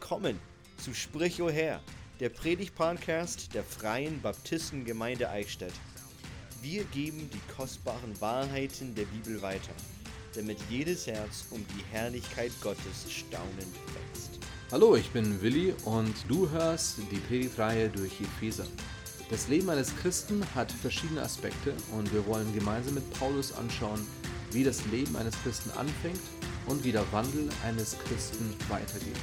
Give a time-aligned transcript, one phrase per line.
[0.00, 0.38] willkommen
[0.76, 1.80] zu Sprich o Herr,
[2.20, 5.72] der Predigt-Podcast der Freien Baptistengemeinde Eichstätt.
[6.62, 9.72] Wir geben die kostbaren Wahrheiten der Bibel weiter,
[10.36, 14.38] damit jedes Herz um die Herrlichkeit Gottes staunend wächst.
[14.70, 18.66] Hallo, ich bin Willi und du hörst die Predigtreihe durch Epheser.
[19.30, 24.06] Das Leben eines Christen hat verschiedene Aspekte und wir wollen gemeinsam mit Paulus anschauen,
[24.52, 26.20] wie das Leben eines Christen anfängt
[26.66, 29.16] und wie der Wandel eines Christen weitergeht.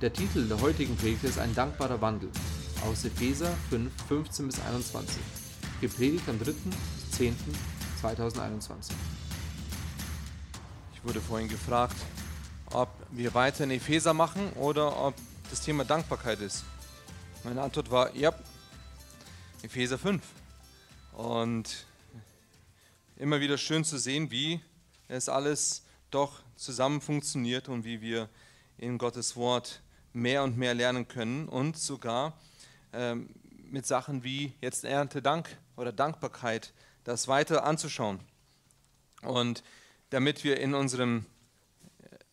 [0.00, 2.30] Der Titel der heutigen Predigt ist ein dankbarer Wandel
[2.88, 5.20] aus Epheser 5, 15 bis 21.
[5.80, 8.92] Gepredigt am 3.10.2021.
[10.94, 11.96] Ich wurde vorhin gefragt,
[12.66, 15.16] ob wir weiter in Epheser machen oder ob
[15.50, 16.62] das Thema Dankbarkeit ist.
[17.42, 18.32] Meine Antwort war, ja,
[19.62, 20.22] Epheser 5.
[21.14, 21.86] Und
[23.16, 24.60] immer wieder schön zu sehen, wie
[25.08, 28.28] es alles doch zusammen funktioniert und wie wir
[28.76, 29.80] in Gottes Wort
[30.18, 32.38] mehr und mehr lernen können und sogar
[32.92, 33.30] ähm,
[33.70, 36.72] mit Sachen wie jetzt Erntedank oder Dankbarkeit
[37.04, 38.20] das weiter anzuschauen.
[39.22, 39.62] Und
[40.10, 41.26] damit wir in, unserem,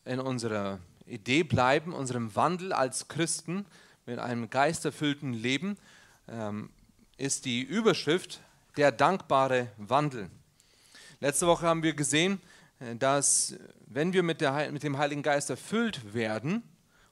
[0.06, 3.66] in unserer Idee bleiben, unserem Wandel als Christen
[4.06, 5.78] mit einem geisterfüllten Leben,
[6.28, 6.70] ähm,
[7.18, 8.42] ist die Überschrift
[8.78, 10.30] der dankbare Wandel.
[11.20, 12.42] Letzte Woche haben wir gesehen,
[12.80, 13.56] äh, dass
[13.88, 16.64] wenn wir mit, der, mit dem Heiligen Geist erfüllt werden,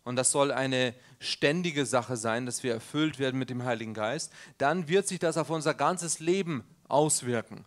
[0.04, 4.32] und das soll eine ständige Sache sein, dass wir erfüllt werden mit dem Heiligen Geist,
[4.58, 7.66] dann wird sich das auf unser ganzes Leben auswirken.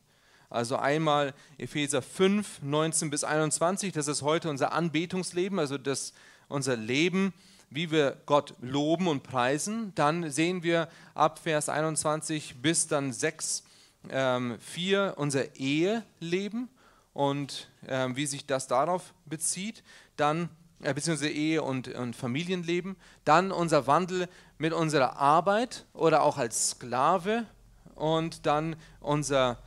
[0.50, 6.12] Also einmal Epheser 5, 19 bis 21, das ist heute unser Anbetungsleben, also das,
[6.48, 7.32] unser Leben,
[7.70, 9.92] wie wir Gott loben und preisen.
[9.96, 13.64] Dann sehen wir ab Vers 21 bis dann 6,
[14.10, 16.68] ähm, 4 unser Eheleben
[17.12, 19.82] und ähm, wie sich das darauf bezieht.
[20.16, 20.48] Dann
[20.82, 24.28] äh, beziehungsweise Ehe und, und Familienleben, dann unser Wandel
[24.58, 27.46] mit unserer Arbeit oder auch als Sklave
[27.94, 29.58] und dann unser,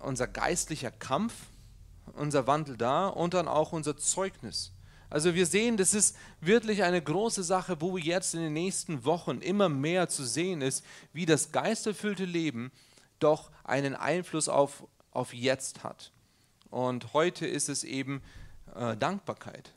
[0.00, 1.34] unser geistlicher Kampf,
[2.14, 4.72] unser Wandel da und dann auch unser Zeugnis.
[5.08, 9.40] Also wir sehen, das ist wirklich eine große Sache, wo jetzt in den nächsten Wochen
[9.40, 12.70] immer mehr zu sehen ist, wie das geisterfüllte Leben
[13.18, 16.12] doch einen Einfluss auf, auf jetzt hat.
[16.70, 18.22] Und heute ist es eben
[18.74, 19.72] äh, Dankbarkeit.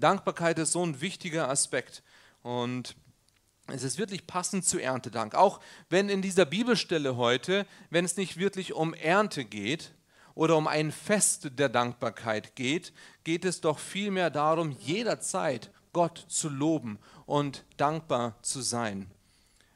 [0.00, 2.02] Dankbarkeit ist so ein wichtiger Aspekt.
[2.42, 2.96] Und
[3.66, 5.34] es ist wirklich passend zu Erntedank.
[5.34, 9.92] Auch wenn in dieser Bibelstelle heute, wenn es nicht wirklich um Ernte geht
[10.34, 12.92] oder um ein Fest der Dankbarkeit geht,
[13.24, 19.10] geht es doch vielmehr darum, jederzeit Gott zu loben und dankbar zu sein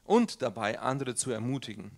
[0.03, 1.91] und dabei andere zu ermutigen.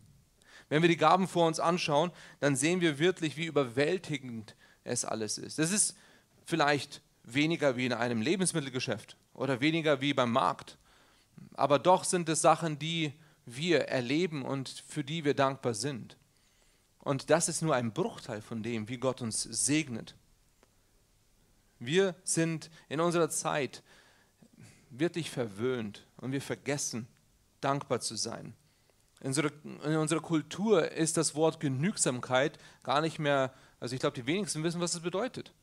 [0.70, 5.38] Wenn wir die Gaben vor uns anschauen, dann sehen wir wirklich, wie überwältigend es alles
[5.38, 5.60] ist.
[5.60, 5.96] Es ist
[6.46, 10.78] vielleicht weniger wie in einem Lebensmittelgeschäft oder weniger wie beim Markt.
[11.54, 13.14] Aber doch sind es Sachen, die
[13.46, 16.18] wir erleben und für die wir dankbar sind.
[17.00, 20.16] Und das ist nur ein Bruchteil von dem, wie Gott uns segnet.
[21.80, 23.84] Wir sind in unserer Zeit
[24.90, 27.08] wirklich verwöhnt und wir vergessen,
[27.62, 28.54] dankbar zu sein.
[29.20, 34.16] In unserer, in unserer Kultur ist das Wort Genügsamkeit gar nicht mehr, also ich glaube,
[34.16, 35.54] die wenigsten wissen, was es bedeutet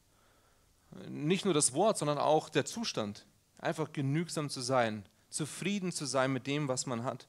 [1.09, 3.27] nicht nur das Wort, sondern auch der Zustand.
[3.59, 7.27] Einfach genügsam zu sein, zufrieden zu sein mit dem, was man hat.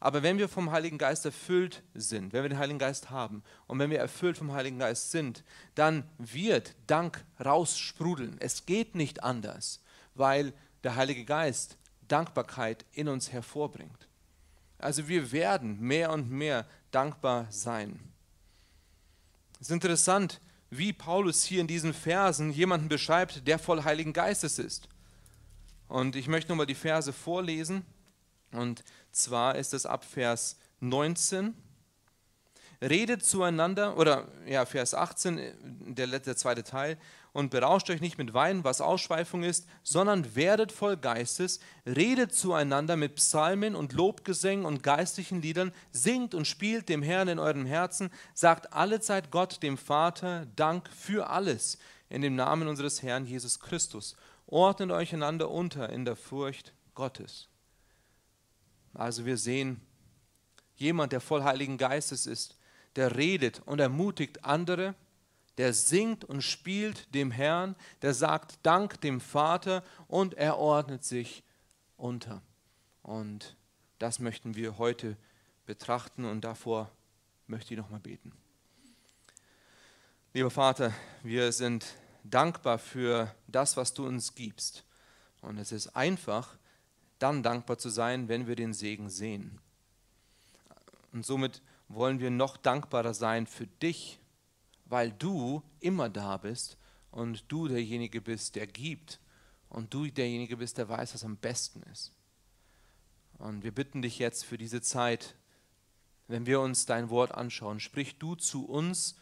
[0.00, 3.78] Aber wenn wir vom Heiligen Geist erfüllt sind, wenn wir den Heiligen Geist haben und
[3.78, 8.36] wenn wir erfüllt vom Heiligen Geist sind, dann wird Dank raussprudeln.
[8.40, 9.80] Es geht nicht anders,
[10.14, 10.54] weil
[10.84, 11.76] der Heilige Geist
[12.08, 14.08] Dankbarkeit in uns hervorbringt.
[14.78, 18.00] Also wir werden mehr und mehr dankbar sein.
[19.60, 20.40] Es ist interessant,
[20.70, 24.88] wie Paulus hier in diesen Versen jemanden beschreibt, der voll Heiligen Geistes ist.
[25.88, 27.84] Und ich möchte nochmal die Verse vorlesen.
[28.52, 31.54] Und zwar ist es ab Vers 19.
[32.82, 36.96] Redet zueinander, oder ja, Vers 18, der, der zweite Teil
[37.32, 42.96] und berauscht euch nicht mit Wein, was Ausschweifung ist, sondern werdet voll Geistes, redet zueinander
[42.96, 48.10] mit Psalmen und Lobgesängen und geistlichen Liedern, singt und spielt dem Herrn in eurem Herzen,
[48.34, 51.78] sagt allezeit Gott, dem Vater, Dank für alles
[52.08, 54.16] in dem Namen unseres Herrn Jesus Christus.
[54.46, 57.48] Ordnet euch einander unter in der Furcht Gottes.
[58.94, 59.80] Also wir sehen,
[60.74, 62.56] jemand, der voll Heiligen Geistes ist,
[62.96, 64.94] der redet und ermutigt andere,
[65.58, 71.42] der singt und spielt dem Herrn, der sagt Dank dem Vater und er ordnet sich
[71.96, 72.42] unter.
[73.02, 73.56] Und
[73.98, 75.16] das möchten wir heute
[75.66, 76.90] betrachten und davor
[77.46, 78.32] möchte ich nochmal beten.
[80.32, 81.94] Lieber Vater, wir sind
[82.24, 84.84] dankbar für das, was du uns gibst.
[85.42, 86.56] Und es ist einfach,
[87.18, 89.58] dann dankbar zu sein, wenn wir den Segen sehen.
[91.12, 91.60] Und somit
[91.90, 94.20] wollen wir noch dankbarer sein für dich,
[94.84, 96.78] weil du immer da bist
[97.10, 99.20] und du derjenige bist, der gibt
[99.68, 102.12] und du derjenige bist, der weiß, was am besten ist.
[103.38, 105.34] Und wir bitten dich jetzt für diese Zeit,
[106.28, 109.16] wenn wir uns dein Wort anschauen, sprich du zu uns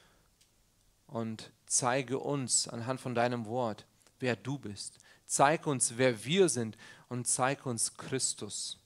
[1.07, 3.87] und zeige uns anhand von deinem Wort,
[4.21, 4.99] wer du bist.
[5.25, 6.77] Zeig uns, wer wir sind
[7.09, 8.79] und zeig uns Christus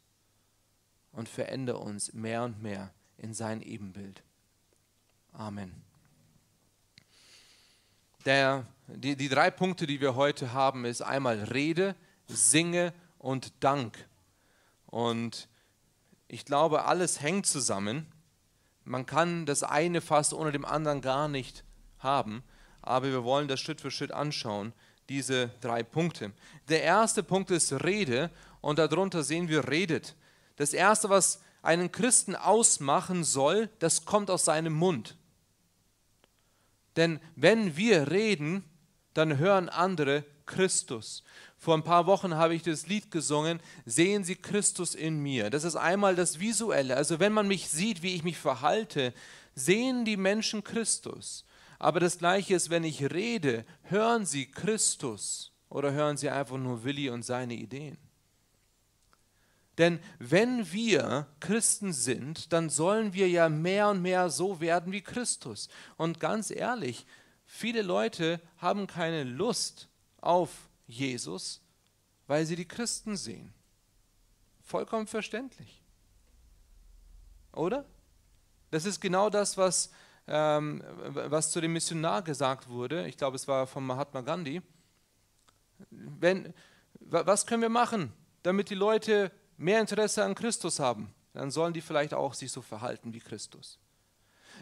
[1.10, 4.22] und verändere uns mehr und mehr in sein Ebenbild.
[5.32, 5.72] Amen.
[8.26, 11.96] Der, die, die drei Punkte, die wir heute haben, ist einmal Rede,
[12.26, 14.06] Singe und Dank.
[14.86, 15.48] Und
[16.28, 18.06] ich glaube, alles hängt zusammen.
[18.84, 21.64] Man kann das eine fast ohne dem anderen gar nicht
[21.98, 22.42] haben,
[22.80, 24.72] aber wir wollen das Schritt für Schritt anschauen,
[25.08, 26.32] diese drei Punkte.
[26.68, 28.30] Der erste Punkt ist Rede
[28.60, 30.16] und darunter sehen wir redet.
[30.56, 35.16] Das erste, was einen Christen ausmachen soll, das kommt aus seinem Mund.
[36.96, 38.64] Denn wenn wir reden,
[39.14, 41.22] dann hören andere Christus.
[41.56, 45.48] Vor ein paar Wochen habe ich das Lied gesungen, Sehen Sie Christus in mir.
[45.48, 46.96] Das ist einmal das Visuelle.
[46.96, 49.14] Also wenn man mich sieht, wie ich mich verhalte,
[49.54, 51.44] sehen die Menschen Christus.
[51.78, 56.84] Aber das Gleiche ist, wenn ich rede, hören sie Christus oder hören sie einfach nur
[56.84, 57.98] Willi und seine Ideen.
[59.78, 65.00] Denn wenn wir Christen sind, dann sollen wir ja mehr und mehr so werden wie
[65.00, 65.68] Christus.
[65.96, 67.06] Und ganz ehrlich,
[67.46, 69.88] viele Leute haben keine Lust
[70.20, 71.62] auf Jesus,
[72.26, 73.54] weil sie die Christen sehen.
[74.60, 75.82] Vollkommen verständlich.
[77.52, 77.86] Oder?
[78.70, 79.90] Das ist genau das, was,
[80.26, 83.06] ähm, was zu dem Missionar gesagt wurde.
[83.06, 84.62] Ich glaube, es war von Mahatma Gandhi.
[85.90, 86.54] Wenn,
[87.00, 91.80] was können wir machen, damit die Leute mehr Interesse an Christus haben, dann sollen die
[91.80, 93.78] vielleicht auch sich so verhalten wie Christus.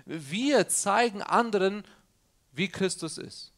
[0.04, 1.84] Wir zeigen anderen,
[2.52, 3.52] wie Christus ist.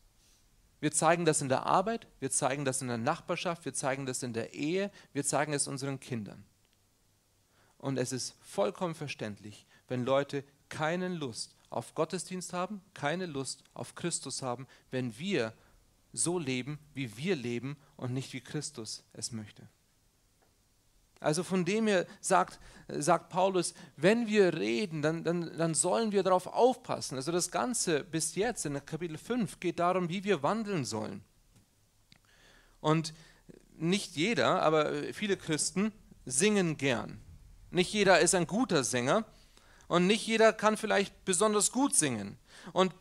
[0.80, 4.22] Wir zeigen das in der Arbeit, wir zeigen das in der Nachbarschaft, wir zeigen das
[4.22, 6.44] in der Ehe, wir zeigen es unseren Kindern.
[7.78, 13.94] Und es ist vollkommen verständlich, wenn Leute keine Lust auf Gottesdienst haben, keine Lust auf
[13.94, 15.52] Christus haben, wenn wir
[16.12, 19.68] so leben, wie wir leben und nicht wie Christus es möchte.
[21.22, 22.58] Also von dem her sagt,
[22.88, 27.16] sagt Paulus, wenn wir reden, dann, dann, dann sollen wir darauf aufpassen.
[27.16, 31.22] Also das Ganze bis jetzt in Kapitel 5 geht darum, wie wir wandeln sollen.
[32.80, 33.14] Und
[33.76, 35.92] nicht jeder, aber viele Christen
[36.24, 37.20] singen gern.
[37.70, 39.24] Nicht jeder ist ein guter Sänger
[39.88, 42.38] und nicht jeder kann vielleicht besonders gut singen.
[42.72, 42.94] Und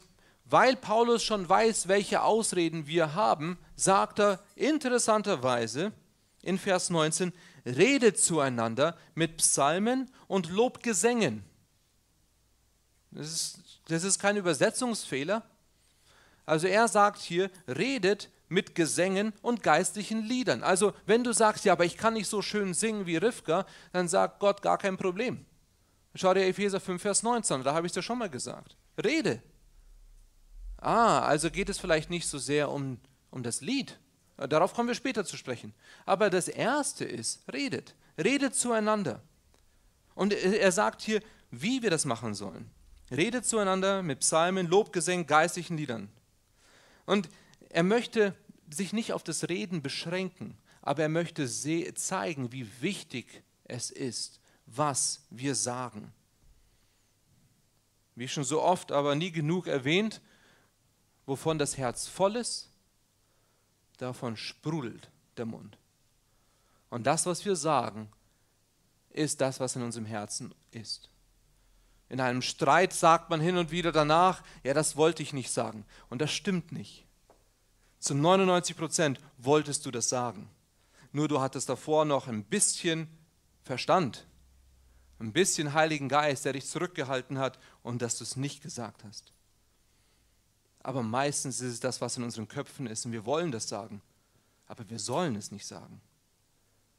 [0.46, 5.94] weil Paulus schon weiß, welche Ausreden wir haben, sagt er interessanterweise
[6.42, 7.32] in Vers 19,
[7.66, 11.44] redet zueinander mit Psalmen und Lobgesängen.
[13.12, 15.44] Das ist, das ist kein Übersetzungsfehler.
[16.46, 20.64] Also er sagt hier, redet mit Gesängen und geistlichen Liedern.
[20.64, 24.08] Also wenn du sagst, ja, aber ich kann nicht so schön singen wie Rivka, dann
[24.08, 25.46] sagt Gott gar kein Problem.
[26.16, 28.76] Schau dir Epheser 5, Vers 19, da habe ich es dir schon mal gesagt.
[29.02, 29.42] Rede.
[30.78, 33.00] Ah, also geht es vielleicht nicht so sehr um,
[33.30, 34.00] um das Lied,
[34.48, 35.74] Darauf kommen wir später zu sprechen.
[36.06, 37.96] Aber das Erste ist, redet.
[38.18, 39.22] Redet zueinander.
[40.16, 41.22] Und er sagt hier,
[41.52, 42.70] wie wir das machen sollen.
[43.12, 46.10] Redet zueinander mit Psalmen, Lobgesängen, geistlichen Liedern.
[47.06, 47.30] Und
[47.70, 48.36] er möchte
[48.70, 51.48] sich nicht auf das Reden beschränken, aber er möchte
[51.96, 56.14] zeigen, wie wichtig es ist, was wir sagen.
[58.16, 60.22] Wie schon so oft, aber nie genug erwähnt,
[61.26, 62.71] wovon das Herz voll ist,
[64.02, 65.78] davon sprudelt der Mund.
[66.90, 68.10] Und das, was wir sagen,
[69.10, 71.10] ist das, was in unserem Herzen ist.
[72.10, 75.86] In einem Streit sagt man hin und wieder danach, ja, das wollte ich nicht sagen.
[76.10, 77.06] Und das stimmt nicht.
[78.00, 80.50] Zu 99 Prozent wolltest du das sagen.
[81.14, 83.08] Nur du hattest davor noch ein bisschen
[83.64, 84.26] Verstand,
[85.20, 89.32] ein bisschen Heiligen Geist, der dich zurückgehalten hat und dass du es nicht gesagt hast
[90.84, 94.02] aber meistens ist es das, was in unseren Köpfen ist und wir wollen das sagen,
[94.68, 96.02] aber wir sollen es nicht sagen.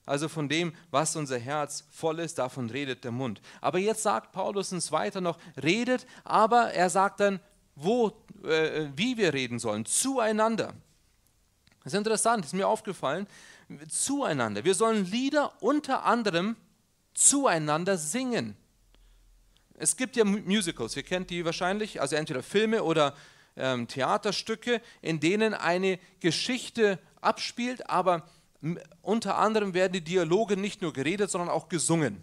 [0.05, 3.41] Also von dem, was unser Herz voll ist, davon redet der Mund.
[3.61, 7.41] Aber jetzt sagt Paulus uns weiter noch, redet, aber er sagt dann,
[7.77, 8.13] wo,
[8.45, 10.75] äh, wie wir reden sollen, zueinander.
[11.85, 13.27] Das ist interessant, ist mir aufgefallen,
[13.89, 14.65] zueinander.
[14.65, 16.57] Wir sollen Lieder unter anderem
[17.15, 18.57] zueinander singen.
[19.75, 23.17] Es gibt ja Musicals, ihr kennt die wahrscheinlich, also entweder Filme oder
[23.57, 28.27] ähm, Theaterstücke, in denen eine Geschichte abspielt, aber
[29.03, 32.23] unter anderem werden die Dialoge nicht nur geredet, sondern auch gesungen.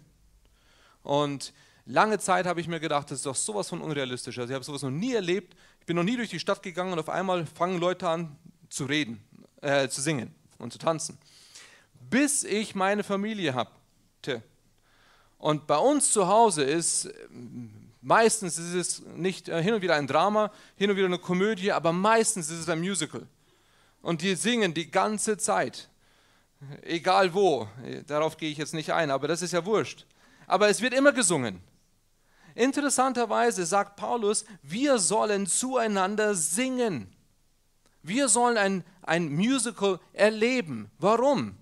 [1.02, 1.52] Und
[1.86, 4.38] lange Zeit habe ich mir gedacht, das ist doch sowas von unrealistisch.
[4.38, 5.54] Also ich habe sowas noch nie erlebt.
[5.80, 8.36] Ich bin noch nie durch die Stadt gegangen und auf einmal fangen Leute an
[8.68, 9.22] zu reden,
[9.60, 11.18] äh, zu singen und zu tanzen.
[12.08, 14.42] Bis ich meine Familie hatte.
[15.38, 17.10] Und bei uns zu Hause ist
[18.02, 21.72] meistens ist es nicht äh, hin und wieder ein Drama, hin und wieder eine Komödie,
[21.72, 23.26] aber meistens ist es ein Musical.
[24.02, 25.88] Und die singen die ganze Zeit.
[26.82, 27.68] Egal wo.
[28.06, 30.06] Darauf gehe ich jetzt nicht ein, aber das ist ja wurscht.
[30.46, 31.60] Aber es wird immer gesungen.
[32.54, 37.12] Interessanterweise sagt Paulus, wir sollen zueinander singen.
[38.02, 40.90] Wir sollen ein, ein Musical erleben.
[40.98, 41.56] Warum?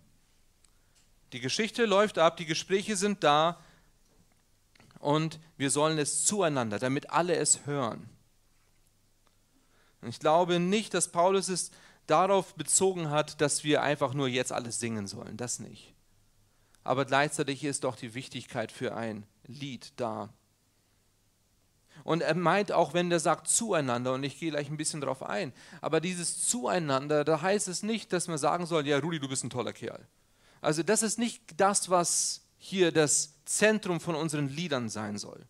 [1.33, 3.61] Die Geschichte läuft ab, die Gespräche sind da
[4.99, 8.09] und wir sollen es zueinander, damit alle es hören.
[10.00, 11.71] Und ich glaube nicht, dass Paulus es
[12.07, 15.37] darauf bezogen hat, dass wir einfach nur jetzt alles singen sollen.
[15.37, 15.95] Das nicht.
[16.85, 20.33] Aber gleichzeitig ist doch die Wichtigkeit für ein Lied da.
[22.05, 25.23] Und er meint auch, wenn er sagt zueinander, und ich gehe gleich ein bisschen darauf
[25.23, 29.28] ein, aber dieses zueinander, da heißt es nicht, dass man sagen soll, ja, Rudi, du
[29.28, 30.07] bist ein toller Kerl.
[30.61, 35.47] Also das ist nicht das, was hier das Zentrum von unseren Liedern sein soll.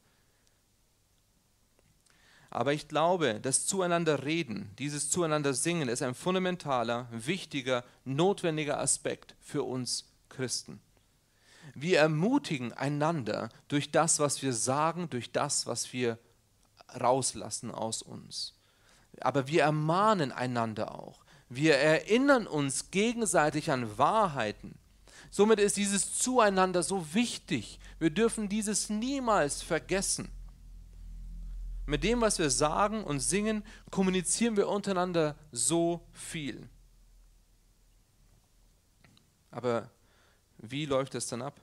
[2.49, 9.35] Aber ich glaube, das Zueinander reden, dieses Zueinander singen ist ein fundamentaler, wichtiger, notwendiger Aspekt
[9.41, 10.81] für uns Christen.
[11.75, 16.19] Wir ermutigen einander durch das, was wir sagen, durch das, was wir
[16.99, 18.55] rauslassen aus uns.
[19.21, 21.25] Aber wir ermahnen einander auch.
[21.49, 24.79] Wir erinnern uns gegenseitig an Wahrheiten.
[25.31, 27.79] Somit ist dieses Zueinander so wichtig.
[27.99, 30.31] Wir dürfen dieses niemals vergessen.
[31.87, 36.69] Mit dem, was wir sagen und singen, kommunizieren wir untereinander so viel.
[39.51, 39.91] Aber
[40.59, 41.61] wie läuft es dann ab?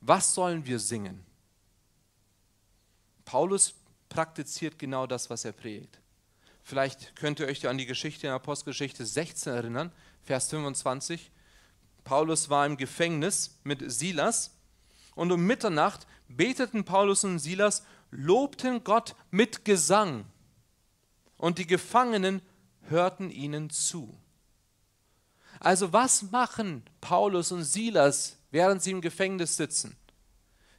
[0.00, 1.24] Was sollen wir singen?
[3.24, 3.74] Paulus
[4.08, 5.98] praktiziert genau das, was er predigt.
[6.62, 11.30] Vielleicht könnt ihr euch an die Geschichte in Apostelgeschichte 16 erinnern, Vers 25.
[12.04, 14.57] Paulus war im Gefängnis mit Silas
[15.18, 17.82] und um Mitternacht beteten Paulus und Silas,
[18.12, 20.24] lobten Gott mit Gesang
[21.36, 22.40] und die Gefangenen
[22.82, 24.16] hörten ihnen zu.
[25.58, 29.96] Also was machen Paulus und Silas, während sie im Gefängnis sitzen?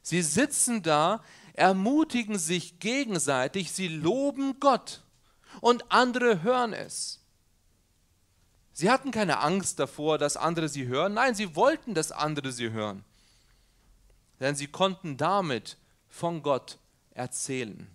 [0.00, 5.02] Sie sitzen da, ermutigen sich gegenseitig, sie loben Gott
[5.60, 7.20] und andere hören es.
[8.72, 11.12] Sie hatten keine Angst davor, dass andere sie hören.
[11.12, 13.04] Nein, sie wollten, dass andere sie hören.
[14.40, 15.76] Denn sie konnten damit
[16.08, 16.78] von Gott
[17.12, 17.86] erzählen.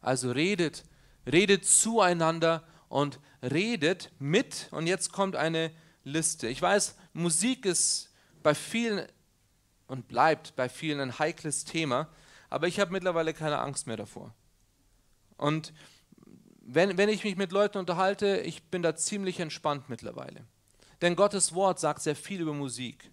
[0.00, 0.84] Also redet,
[1.30, 4.68] redet zueinander und redet mit.
[4.70, 5.70] Und jetzt kommt eine
[6.04, 6.48] Liste.
[6.48, 9.06] Ich weiß, Musik ist bei vielen
[9.86, 12.08] und bleibt bei vielen ein heikles Thema,
[12.50, 14.34] aber ich habe mittlerweile keine Angst mehr davor.
[15.36, 15.72] Und
[16.60, 20.44] wenn, wenn ich mich mit Leuten unterhalte, ich bin da ziemlich entspannt mittlerweile.
[21.02, 23.10] Denn Gottes Wort sagt sehr viel über Musik.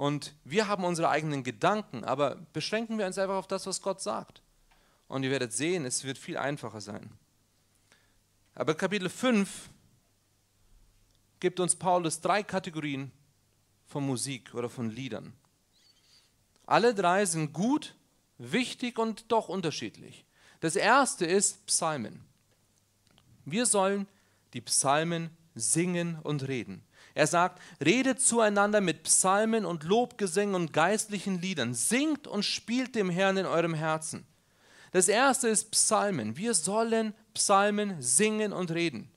[0.00, 4.00] Und wir haben unsere eigenen Gedanken, aber beschränken wir uns einfach auf das, was Gott
[4.00, 4.40] sagt.
[5.08, 7.12] Und ihr werdet sehen, es wird viel einfacher sein.
[8.54, 9.68] Aber Kapitel 5
[11.38, 13.12] gibt uns Paulus drei Kategorien
[13.88, 15.34] von Musik oder von Liedern.
[16.64, 17.94] Alle drei sind gut,
[18.38, 20.24] wichtig und doch unterschiedlich.
[20.60, 22.24] Das erste ist Psalmen.
[23.44, 24.08] Wir sollen
[24.54, 26.86] die Psalmen singen und reden.
[27.20, 31.74] Er sagt, redet zueinander mit Psalmen und Lobgesängen und geistlichen Liedern.
[31.74, 34.24] Singt und spielt dem Herrn in eurem Herzen.
[34.92, 36.38] Das erste ist Psalmen.
[36.38, 39.10] Wir sollen Psalmen singen und reden.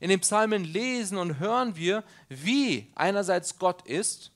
[0.00, 4.32] In den Psalmen lesen und hören wir, wie einerseits Gott ist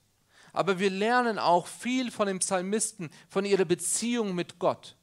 [0.52, 4.96] aber wir lernen auch viel von den Psalmisten, von ihrer Beziehung mit Gott.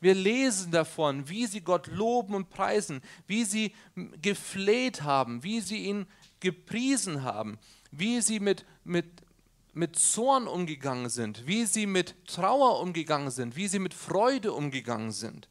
[0.00, 3.74] Wir lesen davon, wie sie Gott loben und preisen, wie sie
[4.20, 6.06] gefleht haben, wie sie ihn
[6.42, 7.58] gepriesen haben,
[7.90, 9.06] wie sie mit, mit,
[9.72, 15.12] mit Zorn umgegangen sind, wie sie mit Trauer umgegangen sind, wie sie mit Freude umgegangen
[15.12, 15.48] sind.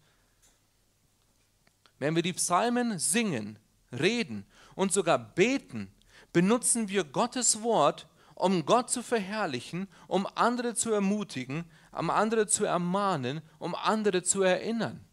[1.98, 3.58] Wenn wir die Psalmen singen,
[3.92, 4.46] reden
[4.76, 5.92] und sogar beten,
[6.34, 12.66] benutzen wir Gottes Wort, um Gott zu verherrlichen, um andere zu ermutigen, um andere zu
[12.66, 15.06] ermahnen, um andere zu erinnern.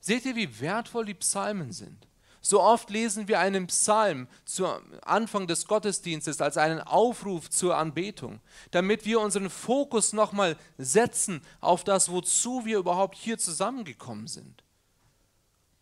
[0.00, 2.06] Seht ihr, wie wertvoll die Psalmen sind?
[2.42, 4.66] So oft lesen wir einen Psalm zu
[5.02, 11.84] Anfang des Gottesdienstes als einen Aufruf zur Anbetung, damit wir unseren Fokus nochmal setzen auf
[11.84, 14.64] das, wozu wir überhaupt hier zusammengekommen sind.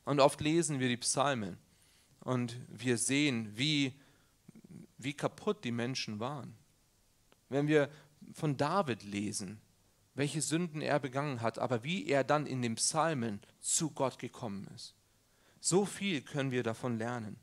[0.05, 1.59] Und oft lesen wir die Psalmen
[2.21, 3.93] und wir sehen, wie,
[4.97, 6.57] wie kaputt die Menschen waren.
[7.49, 7.89] Wenn wir
[8.33, 9.61] von David lesen,
[10.15, 14.67] welche Sünden er begangen hat, aber wie er dann in den Psalmen zu Gott gekommen
[14.75, 14.98] ist.
[15.61, 17.37] So viel können wir davon lernen.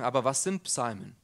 [0.00, 1.16] Aber was sind Psalmen?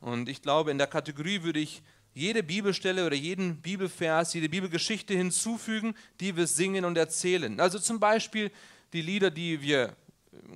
[0.00, 1.82] Und ich glaube, in der Kategorie würde ich
[2.14, 7.58] jede Bibelstelle oder jeden Bibelvers, jede Bibelgeschichte hinzufügen, die wir singen und erzählen.
[7.60, 8.50] Also zum Beispiel
[8.92, 9.96] die Lieder, die wir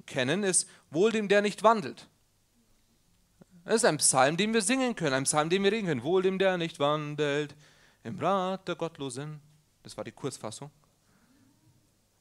[0.04, 2.08] kennen, ist Wohl dem, der nicht wandelt.
[3.64, 6.02] Das ist ein Psalm, den wir singen können, ein Psalm, den wir reden können.
[6.02, 7.56] Wohl dem, der nicht wandelt,
[8.04, 9.40] im Rat der Gottlosen.
[9.82, 10.70] Das war die Kurzfassung.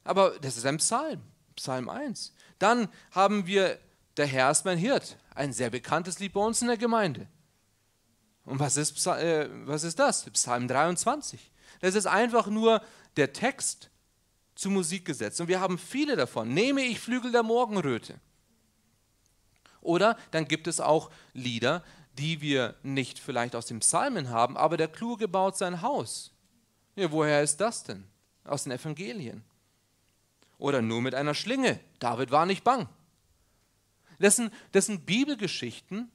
[0.06, 1.20] Aber das ist ein Psalm,
[1.56, 2.32] Psalm 1.
[2.58, 3.78] Dann haben wir
[4.16, 7.26] Der Herr ist mein Hirt, ein sehr bekanntes Lied bei uns in der Gemeinde.
[8.46, 10.24] Und was ist, äh, was ist das?
[10.30, 11.52] Psalm 23.
[11.80, 12.80] Das ist einfach nur
[13.16, 13.90] der Text
[14.54, 15.40] zu Musik gesetzt.
[15.40, 16.54] Und wir haben viele davon.
[16.54, 18.18] Nehme ich Flügel der Morgenröte.
[19.82, 21.84] Oder dann gibt es auch Lieder,
[22.14, 26.32] die wir nicht vielleicht aus dem Psalmen haben, aber der Kluge baut sein Haus.
[26.94, 28.04] Ja, woher ist das denn?
[28.44, 29.44] Aus den Evangelien.
[30.58, 31.80] Oder nur mit einer Schlinge.
[31.98, 32.88] David war nicht bang.
[34.18, 36.10] Das sind, das sind Bibelgeschichten,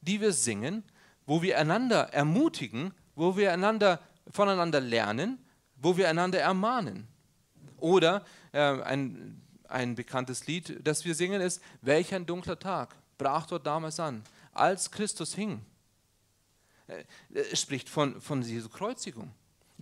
[0.00, 0.84] die wir singen,
[1.26, 5.38] wo wir einander ermutigen, wo wir einander, voneinander lernen,
[5.76, 7.06] wo wir einander ermahnen.
[7.76, 13.46] Oder äh, ein, ein bekanntes Lied, das wir singen, ist Welch ein dunkler Tag brach
[13.46, 15.64] dort damals an, als Christus hing.
[16.86, 19.32] Äh, es spricht von, von Jesu Kreuzigung.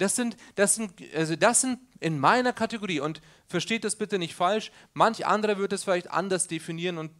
[0.00, 4.34] Das sind, das, sind, also das sind in meiner Kategorie und versteht das bitte nicht
[4.34, 4.72] falsch.
[4.94, 7.12] Manch anderer wird es vielleicht anders definieren und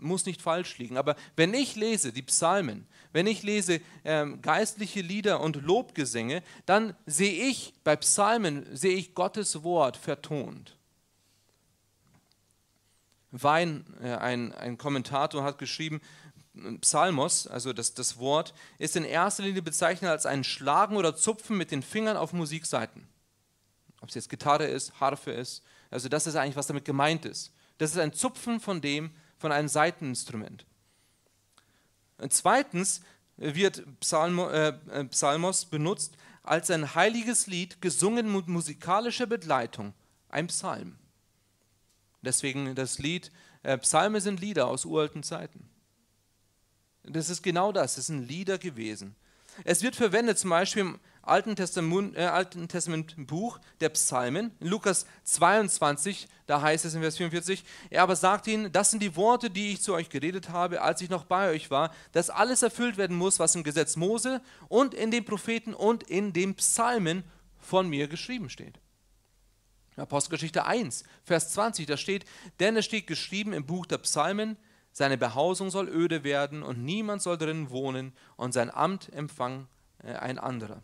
[0.00, 0.96] muss nicht falsch liegen.
[0.96, 6.96] Aber wenn ich lese die Psalmen, wenn ich lese ähm, geistliche Lieder und Lobgesänge, dann
[7.06, 10.76] sehe ich bei Psalmen, sehe ich Gottes Wort vertont.
[13.30, 16.00] Wein, äh, ein, ein Kommentator, hat geschrieben,
[16.80, 21.56] Psalmos, also das, das Wort, ist in erster Linie bezeichnet als ein Schlagen oder Zupfen
[21.56, 23.08] mit den Fingern auf Musikseiten.
[24.00, 27.52] Ob es jetzt Gitarre ist, Harfe ist, also das ist eigentlich, was damit gemeint ist.
[27.78, 30.64] Das ist ein Zupfen von dem, von einem Saiteninstrument.
[32.18, 33.00] Und zweitens
[33.36, 39.94] wird Psalmo, äh, äh, Psalmos benutzt als ein heiliges Lied, gesungen mit musikalischer Begleitung,
[40.28, 40.98] ein Psalm.
[42.22, 45.68] Deswegen das Lied, äh, Psalme sind Lieder aus uralten Zeiten.
[47.04, 49.14] Das ist genau das, es sind Lieder gewesen.
[49.62, 54.66] Es wird verwendet zum Beispiel im Alten Testament, äh, Alten Testament Buch der Psalmen, in
[54.68, 59.16] Lukas 22, da heißt es in Vers 44, er aber sagt ihnen, das sind die
[59.16, 62.62] Worte, die ich zu euch geredet habe, als ich noch bei euch war, dass alles
[62.62, 67.24] erfüllt werden muss, was im Gesetz Mose und in den Propheten und in den Psalmen
[67.58, 68.78] von mir geschrieben steht.
[69.96, 72.24] Apostelgeschichte 1, Vers 20, da steht,
[72.60, 74.56] denn es steht geschrieben im Buch der Psalmen,
[74.94, 79.66] seine Behausung soll öde werden und niemand soll darin wohnen und sein Amt empfangen
[80.02, 80.80] äh, ein anderer.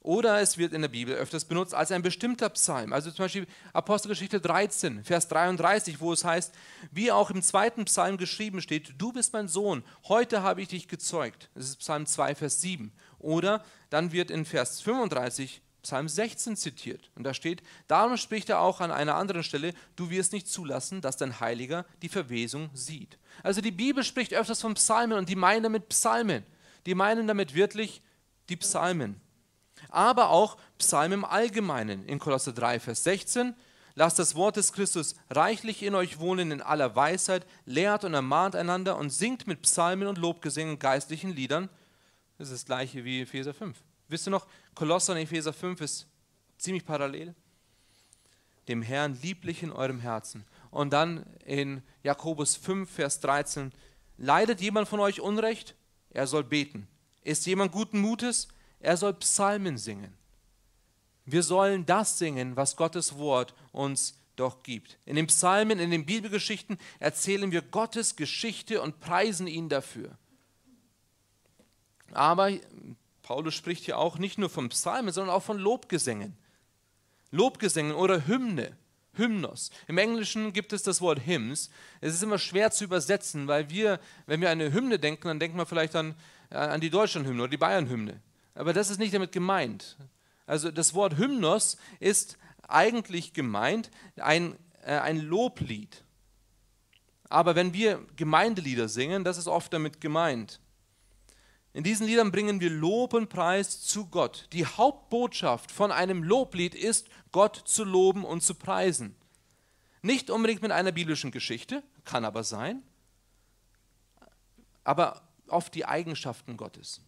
[0.00, 2.92] Oder es wird in der Bibel öfters benutzt als ein bestimmter Psalm.
[2.92, 6.52] Also zum Beispiel Apostelgeschichte 13, Vers 33, wo es heißt,
[6.90, 10.88] wie auch im zweiten Psalm geschrieben steht, du bist mein Sohn, heute habe ich dich
[10.88, 11.48] gezeugt.
[11.54, 12.92] Das ist Psalm 2, Vers 7.
[13.18, 17.10] Oder dann wird in Vers 35 Psalm 16 zitiert.
[17.14, 21.00] Und da steht, darum spricht er auch an einer anderen Stelle, du wirst nicht zulassen,
[21.02, 23.18] dass dein Heiliger die Verwesung sieht.
[23.42, 26.42] Also die Bibel spricht öfters von Psalmen und die meinen damit Psalmen.
[26.86, 28.02] Die meinen damit wirklich
[28.48, 29.20] die Psalmen.
[29.90, 32.06] Aber auch Psalmen im Allgemeinen.
[32.06, 33.54] In Kolosser 3, Vers 16,
[33.94, 38.56] lasst das Wort des Christus reichlich in euch wohnen in aller Weisheit, lehrt und ermahnt
[38.56, 41.68] einander und singt mit Psalmen und Lobgesängen und geistlichen Liedern.
[42.38, 43.76] Das ist das gleiche wie Epheser 5.
[44.08, 46.06] Wisst ihr noch, Kolosser und Epheser 5 ist
[46.58, 47.34] ziemlich parallel.
[48.68, 50.44] Dem Herrn lieblich in eurem Herzen.
[50.70, 53.72] Und dann in Jakobus 5, Vers 13,
[54.16, 55.74] leidet jemand von euch Unrecht?
[56.10, 56.88] Er soll beten.
[57.22, 58.48] Ist jemand guten Mutes?
[58.80, 60.14] Er soll Psalmen singen.
[61.26, 64.98] Wir sollen das singen, was Gottes Wort uns doch gibt.
[65.06, 70.18] In den Psalmen, in den Bibelgeschichten erzählen wir Gottes Geschichte und preisen ihn dafür.
[72.12, 72.50] Aber
[73.24, 76.36] Paulus spricht hier auch nicht nur von Psalmen, sondern auch von Lobgesängen.
[77.30, 78.76] Lobgesängen oder Hymne,
[79.14, 79.70] Hymnos.
[79.88, 81.70] Im Englischen gibt es das Wort Hymns.
[82.02, 85.56] Es ist immer schwer zu übersetzen, weil wir, wenn wir eine Hymne denken, dann denken
[85.56, 86.14] wir vielleicht an,
[86.50, 88.20] äh, an die Deutschlandhymne oder die Bayernhymne.
[88.54, 89.96] Aber das ist nicht damit gemeint.
[90.46, 92.36] Also das Wort Hymnos ist
[92.68, 96.04] eigentlich gemeint ein, äh, ein Loblied.
[97.30, 100.60] Aber wenn wir Gemeindelieder singen, das ist oft damit gemeint.
[101.74, 104.48] In diesen Liedern bringen wir Lob und Preis zu Gott.
[104.52, 109.16] Die Hauptbotschaft von einem Loblied ist, Gott zu loben und zu preisen.
[110.00, 112.84] Nicht unbedingt mit einer biblischen Geschichte, kann aber sein,
[114.84, 117.00] aber auf die Eigenschaften Gottes.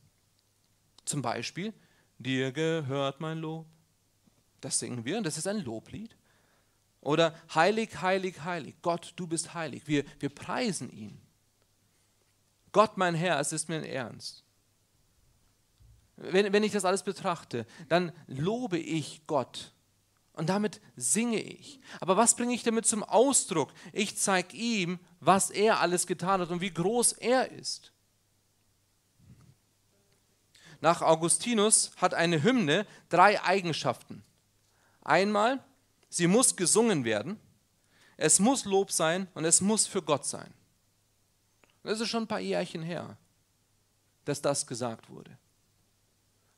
[1.04, 1.72] Zum Beispiel,
[2.18, 3.66] dir gehört mein Lob.
[4.60, 6.16] Das singen wir und das ist ein Loblied.
[7.00, 8.74] Oder heilig, heilig, heilig.
[8.82, 9.86] Gott, du bist heilig.
[9.86, 11.20] Wir, wir preisen ihn.
[12.72, 14.45] Gott, mein Herr, es ist mir ein Ernst.
[16.16, 19.72] Wenn, wenn ich das alles betrachte, dann lobe ich Gott.
[20.32, 21.80] Und damit singe ich.
[22.00, 23.72] Aber was bringe ich damit zum Ausdruck?
[23.92, 27.92] Ich zeige ihm, was er alles getan hat und wie groß er ist.
[30.80, 34.22] Nach Augustinus hat eine Hymne drei Eigenschaften.
[35.02, 35.64] Einmal,
[36.10, 37.40] sie muss gesungen werden,
[38.16, 40.52] es muss Lob sein und es muss für Gott sein.
[41.82, 43.16] Das ist schon ein paar Jährchen her,
[44.24, 45.38] dass das gesagt wurde.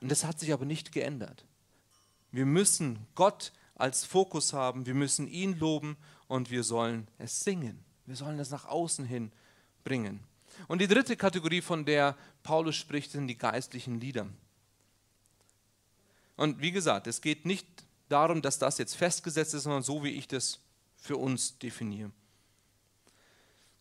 [0.01, 1.45] Und das hat sich aber nicht geändert.
[2.31, 7.85] Wir müssen Gott als Fokus haben, wir müssen ihn loben und wir sollen es singen.
[8.07, 9.33] Wir sollen es nach außen hin
[9.85, 10.21] bringen.
[10.67, 14.27] Und die dritte Kategorie, von der Paulus spricht, sind die geistlichen Lieder.
[16.37, 17.67] Und wie gesagt, es geht nicht
[18.09, 20.61] darum, dass das jetzt festgesetzt ist, sondern so, wie ich das
[20.97, 22.11] für uns definiere.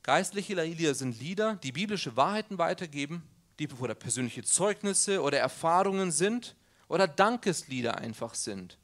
[0.03, 3.23] Geistliche Lieder sind Lieder, die biblische Wahrheiten weitergeben,
[3.59, 6.55] die oder persönliche Zeugnisse oder Erfahrungen sind
[6.87, 8.77] oder Dankeslieder einfach sind.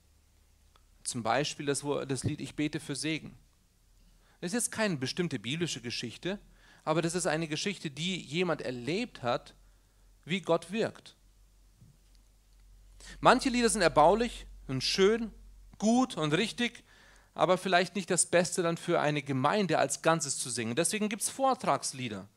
[1.03, 3.38] Zum Beispiel das, das Lied Ich bete für Segen.
[4.41, 6.39] Das ist jetzt keine bestimmte biblische Geschichte,
[6.83, 9.53] aber das ist eine Geschichte, die jemand erlebt hat,
[10.25, 11.15] wie Gott wirkt.
[13.19, 15.31] Manche Lieder sind erbaulich und schön,
[15.77, 16.83] gut und richtig,
[17.33, 20.75] aber vielleicht nicht das Beste dann für eine Gemeinde als Ganzes zu singen.
[20.75, 22.27] Deswegen gibt es Vortragslieder,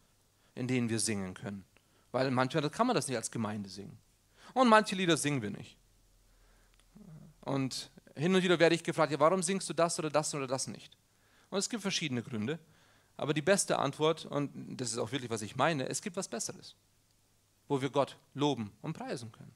[0.55, 1.65] in denen wir singen können.
[2.13, 3.99] Weil manchmal kann man das nicht als Gemeinde singen.
[4.55, 5.77] Und manche Lieder singen wir nicht.
[7.43, 10.47] Und hin und wieder werde ich gefragt, ja, warum singst du das oder das oder
[10.47, 10.97] das nicht?
[11.51, 12.59] Und es gibt verschiedene Gründe.
[13.17, 16.29] Aber die beste Antwort, und das ist auch wirklich, was ich meine, es gibt was
[16.29, 16.75] Besseres,
[17.69, 19.55] wo wir Gott loben und preisen können.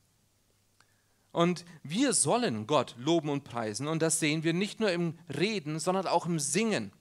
[1.33, 3.87] Und wir sollen Gott loben und preisen.
[3.87, 6.93] Und das sehen wir nicht nur im Reden, sondern auch im Singen.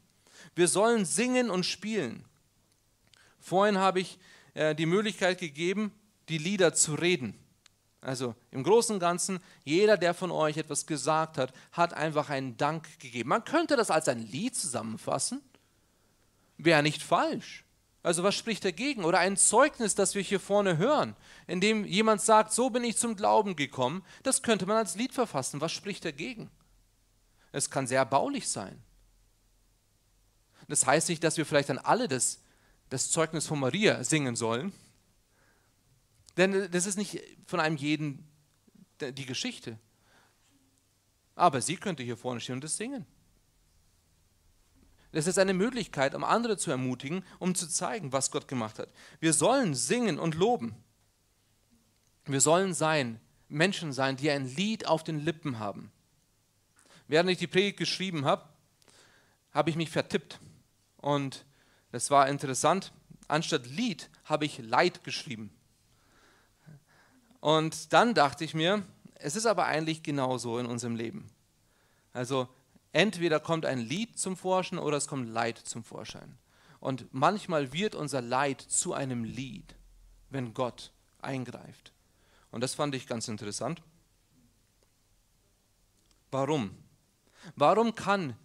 [0.56, 2.26] Wir sollen singen und spielen.
[3.40, 4.20] Vorhin habe ich
[4.56, 5.92] die Möglichkeit gegeben,
[6.30, 7.38] die Lieder zu reden.
[8.02, 12.56] Also im Großen und Ganzen, jeder, der von euch etwas gesagt hat, hat einfach einen
[12.56, 13.30] Dank gegeben.
[13.30, 15.42] Man könnte das als ein Lied zusammenfassen.
[16.58, 17.66] Wäre nicht falsch.
[18.02, 19.04] Also was spricht dagegen?
[19.04, 21.16] Oder ein Zeugnis, das wir hier vorne hören,
[21.48, 25.14] in dem jemand sagt, so bin ich zum Glauben gekommen, das könnte man als Lied
[25.14, 25.60] verfassen.
[25.60, 26.50] Was spricht dagegen?
[27.52, 28.82] Es kann sehr baulich sein.
[30.70, 32.40] Das heißt nicht, dass wir vielleicht dann alle das,
[32.90, 34.74] das Zeugnis von Maria singen sollen,
[36.38, 38.28] denn das ist nicht von einem jeden
[39.02, 39.78] die Geschichte.
[41.36, 43.06] Aber sie könnte hier vorne stehen und das singen.
[45.12, 48.90] Das ist eine Möglichkeit, um andere zu ermutigen, um zu zeigen, was Gott gemacht hat.
[49.20, 50.76] Wir sollen singen und loben.
[52.26, 55.92] Wir sollen sein, Menschen sein, die ein Lied auf den Lippen haben.
[57.08, 58.48] Während ich die Predigt geschrieben habe,
[59.52, 60.40] habe ich mich vertippt.
[60.98, 61.44] Und
[61.92, 62.92] das war interessant.
[63.28, 65.52] Anstatt Lied habe ich Leid geschrieben.
[67.42, 68.84] Und dann dachte ich mir,
[69.16, 71.30] es ist aber eigentlich genauso in unserem Leben.
[72.14, 72.50] Also
[72.92, 76.38] Entweder kommt ein Lied zum Vorschein oder es kommt Leid zum Vorschein.
[76.80, 79.76] Und manchmal wird unser Leid zu einem Lied,
[80.30, 81.92] wenn Gott eingreift.
[82.52, 83.82] Und das fand ich ganz interessant.
[86.32, 86.72] Warum?
[87.56, 88.36] Warum kann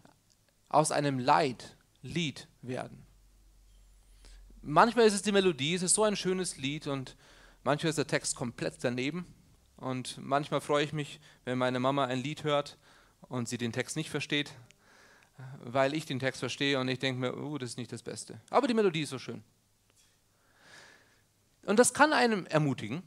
[0.68, 3.03] aus einem Leid Lied werden?
[4.66, 7.16] Manchmal ist es die Melodie, es ist so ein schönes Lied und
[7.64, 9.26] manchmal ist der Text komplett daneben.
[9.76, 12.78] Und manchmal freue ich mich, wenn meine Mama ein Lied hört
[13.28, 14.54] und sie den Text nicht versteht,
[15.62, 18.40] weil ich den Text verstehe und ich denke mir, oh, das ist nicht das Beste.
[18.48, 19.44] Aber die Melodie ist so schön.
[21.66, 23.02] Und das kann einem ermutigen.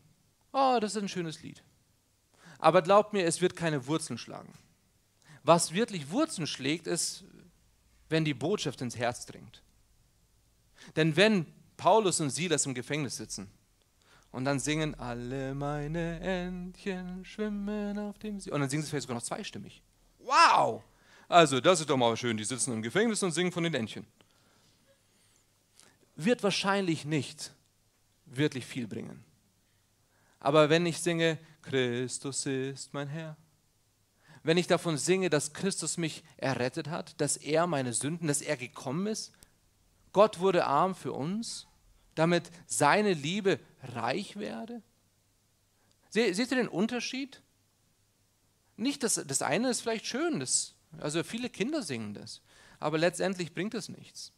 [0.54, 1.64] Oh, das ist ein schönes Lied.
[2.60, 4.54] Aber glaubt mir, es wird keine Wurzeln schlagen.
[5.42, 7.24] Was wirklich Wurzeln schlägt, ist,
[8.10, 9.64] wenn die Botschaft ins Herz dringt.
[10.96, 13.50] Denn wenn Paulus und Silas im Gefängnis sitzen
[14.32, 19.04] und dann singen alle meine Entchen schwimmen auf dem See und dann singen sie vielleicht
[19.04, 19.82] sogar noch zweistimmig.
[20.20, 20.84] Wow!
[21.28, 22.38] Also, das ist doch mal schön.
[22.38, 24.06] Die sitzen im Gefängnis und singen von den Entchen.
[26.16, 27.54] Wird wahrscheinlich nicht
[28.26, 29.24] wirklich viel bringen.
[30.40, 33.36] Aber wenn ich singe, Christus ist mein Herr,
[34.44, 38.56] wenn ich davon singe, dass Christus mich errettet hat, dass er meine Sünden, dass er
[38.56, 39.34] gekommen ist,
[40.14, 41.68] Gott wurde arm für uns,
[42.16, 44.82] damit seine Liebe reich werde.
[46.10, 47.42] Seht ihr den Unterschied?
[48.76, 52.42] Nicht, dass das eine ist vielleicht schön, das Also viele Kinder singen das,
[52.80, 54.32] aber letztendlich bringt es nichts.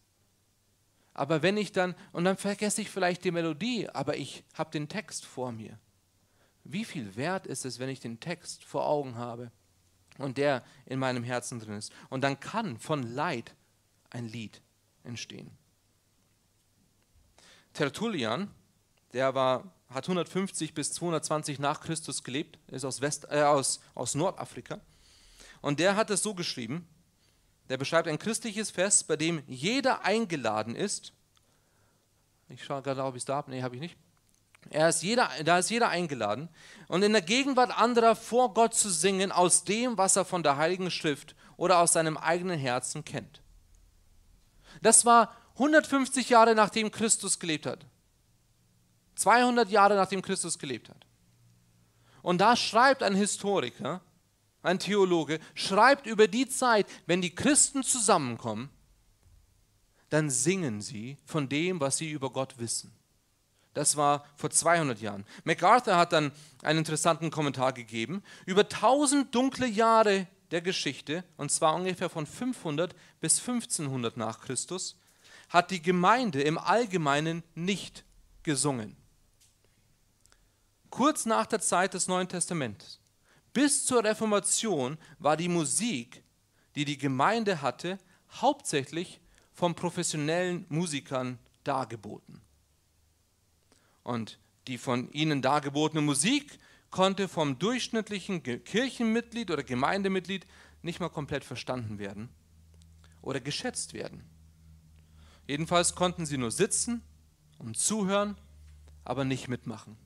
[1.14, 4.88] Aber wenn ich dann, und dann vergesse ich vielleicht die Melodie, aber ich habe den
[4.88, 5.78] Text vor mir.
[6.64, 9.52] Wie viel wert ist es, wenn ich den Text vor Augen habe
[10.18, 11.92] und der in meinem Herzen drin ist?
[12.10, 13.56] Und dann kann von Leid
[14.10, 14.62] ein Lied
[15.10, 15.52] entstehen.
[17.74, 18.50] Tertullian,
[19.14, 24.16] der war, hat 150 bis 220 nach Christus gelebt, ist aus, West, äh, aus, aus
[24.16, 24.80] Nordafrika.
[25.62, 26.88] Und der hat es so geschrieben,
[27.70, 31.14] der beschreibt ein christliches Fest, bei dem jeder eingeladen ist.
[32.50, 33.52] Ich schaue gerade, ob ich es da habe.
[33.52, 33.98] Nee, habe ich nicht.
[34.72, 36.50] Er ist jeder, da ist jeder eingeladen.
[36.88, 40.58] Und in der Gegenwart anderer vor Gott zu singen aus dem, was er von der
[40.58, 43.42] Heiligen Schrift oder aus seinem eigenen Herzen kennt.
[44.82, 47.86] Das war 150 Jahre nachdem Christus gelebt hat.
[49.16, 51.06] 200 Jahre nachdem Christus gelebt hat.
[52.22, 54.02] Und da schreibt ein Historiker,
[54.62, 58.70] ein Theologe, schreibt über die Zeit, wenn die Christen zusammenkommen,
[60.10, 62.92] dann singen sie von dem, was sie über Gott wissen.
[63.74, 65.26] Das war vor 200 Jahren.
[65.44, 66.32] MacArthur hat dann
[66.64, 68.24] einen interessanten Kommentar gegeben.
[68.46, 74.98] Über 1000 dunkle Jahre der Geschichte, und zwar ungefähr von 500 bis 1500 nach Christus,
[75.50, 78.04] hat die Gemeinde im Allgemeinen nicht
[78.44, 78.96] gesungen.
[80.90, 83.00] Kurz nach der Zeit des Neuen Testaments
[83.54, 86.24] bis zur Reformation war die Musik,
[86.76, 87.98] die die Gemeinde hatte,
[88.42, 89.20] hauptsächlich
[89.54, 92.42] von professionellen Musikern dargeboten.
[94.04, 96.60] Und die von ihnen dargebotene Musik
[96.92, 100.48] konnte vom durchschnittlichen Kirchenmitglied oder Gemeindemitglied
[100.82, 102.30] nicht mal komplett verstanden werden
[103.22, 104.24] oder geschätzt werden.
[105.48, 107.02] Jedenfalls konnten sie nur sitzen
[107.58, 108.38] und zuhören,
[109.04, 109.98] aber nicht mitmachen.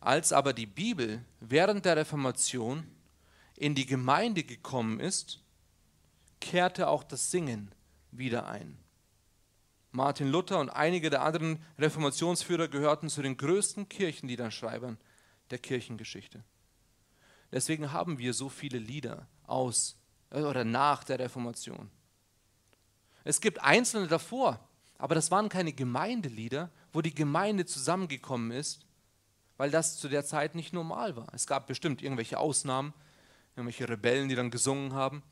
[0.00, 2.86] Als aber die Bibel während der Reformation
[3.56, 5.40] in die Gemeinde gekommen ist,
[6.40, 7.70] kehrte auch das Singen
[8.10, 8.78] wieder ein.
[9.92, 14.98] Martin Luther und einige der anderen Reformationsführer gehörten zu den größten Kirchenliederschreibern
[15.50, 16.42] der Kirchengeschichte.
[17.52, 19.96] Deswegen haben wir so viele Lieder aus
[20.30, 21.90] oder nach der Reformation.
[23.22, 24.66] Es gibt einzelne davor,
[24.98, 28.84] aber das waren keine Gemeindelieder, wo die Gemeinde zusammengekommen ist
[29.56, 31.28] weil das zu der Zeit nicht normal war.
[31.32, 32.92] Es gab bestimmt irgendwelche Ausnahmen,
[33.56, 35.22] irgendwelche Rebellen, die dann gesungen haben,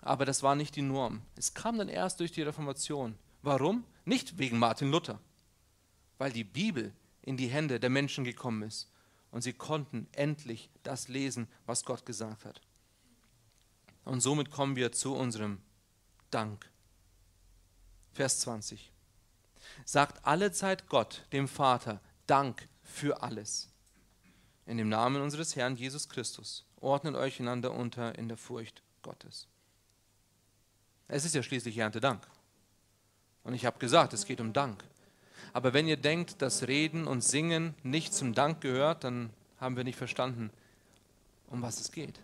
[0.00, 1.22] aber das war nicht die Norm.
[1.36, 3.16] Es kam dann erst durch die Reformation.
[3.42, 3.84] Warum?
[4.04, 5.20] Nicht wegen Martin Luther,
[6.16, 6.92] weil die Bibel
[7.22, 8.90] in die Hände der Menschen gekommen ist
[9.30, 12.60] und sie konnten endlich das lesen, was Gott gesagt hat.
[14.04, 15.60] Und somit kommen wir zu unserem
[16.30, 16.70] Dank.
[18.12, 18.92] Vers 20.
[19.84, 23.68] Sagt alle Zeit Gott, dem Vater, Dank für alles.
[24.66, 26.64] In dem Namen unseres Herrn Jesus Christus.
[26.80, 29.46] Ordnet euch einander unter in der Furcht Gottes.
[31.08, 32.26] Es ist ja schließlich Erntedank.
[33.44, 34.84] Und ich habe gesagt, es geht um Dank.
[35.52, 39.30] Aber wenn ihr denkt, dass Reden und Singen nicht zum Dank gehört, dann
[39.60, 40.50] haben wir nicht verstanden,
[41.48, 42.20] um was es geht.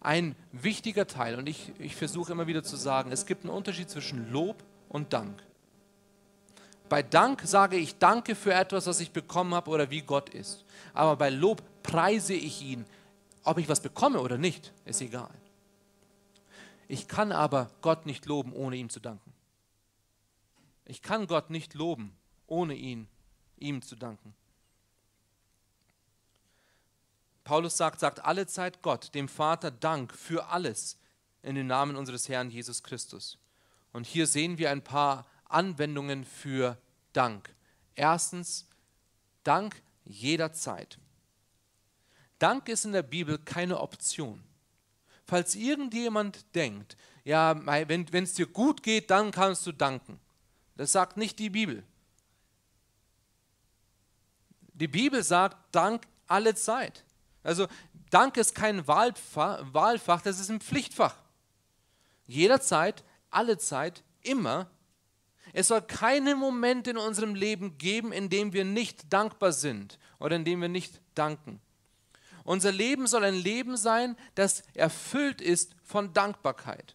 [0.00, 3.90] Ein wichtiger Teil, und ich, ich versuche immer wieder zu sagen, es gibt einen Unterschied
[3.90, 5.42] zwischen Lob und Dank.
[6.88, 10.64] Bei Dank sage ich Danke für etwas, was ich bekommen habe oder wie Gott ist.
[10.94, 12.84] Aber bei Lob preise ich ihn.
[13.42, 15.30] Ob ich was bekomme oder nicht, ist egal.
[16.88, 19.32] Ich kann aber Gott nicht loben, ohne ihm zu danken.
[20.86, 23.08] Ich kann Gott nicht loben, ohne ihn,
[23.56, 24.34] ihm zu danken.
[27.44, 30.98] Paulus sagt, sagt alle Zeit Gott, dem Vater Dank für alles
[31.42, 33.38] in den Namen unseres Herrn Jesus Christus.
[33.92, 36.76] Und hier sehen wir ein paar Anwendungen für
[37.12, 37.54] Dank.
[37.94, 38.68] Erstens,
[39.44, 40.98] Dank jederzeit.
[42.38, 44.42] Dank ist in der Bibel keine Option.
[45.24, 50.20] Falls irgendjemand denkt, ja, wenn es dir gut geht, dann kannst du danken.
[50.76, 51.82] Das sagt nicht die Bibel.
[54.74, 57.04] Die Bibel sagt Dank alle Zeit.
[57.42, 57.66] Also
[58.10, 61.16] Dank ist kein Wahlfach, das ist ein Pflichtfach.
[62.26, 64.68] Jederzeit, alle Zeit, immer
[65.52, 70.36] es soll keinen Moment in unserem Leben geben, in dem wir nicht dankbar sind oder
[70.36, 71.60] in dem wir nicht danken.
[72.44, 76.94] Unser Leben soll ein Leben sein, das erfüllt ist von Dankbarkeit.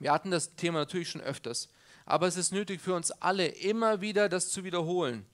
[0.00, 1.68] Wir hatten das Thema natürlich schon öfters,
[2.04, 5.24] aber es ist nötig für uns alle immer wieder das zu wiederholen,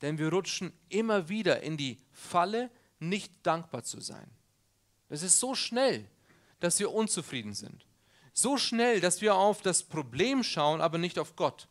[0.00, 4.30] denn wir rutschen immer wieder in die Falle, nicht dankbar zu sein.
[5.10, 6.06] Es ist so schnell,
[6.60, 7.84] dass wir unzufrieden sind
[8.36, 11.68] so schnell, dass wir auf das Problem schauen, aber nicht auf Gott.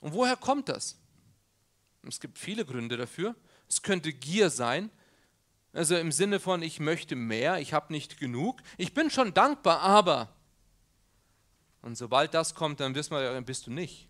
[0.00, 0.98] Und woher kommt das?
[2.08, 3.36] Es gibt viele Gründe dafür.
[3.68, 4.90] Es könnte Gier sein.
[5.74, 9.80] Also im Sinne von, ich möchte mehr, ich habe nicht genug, ich bin schon dankbar,
[9.80, 10.34] aber.
[11.82, 14.08] Und sobald das kommt, dann wissen wir, bist du nicht.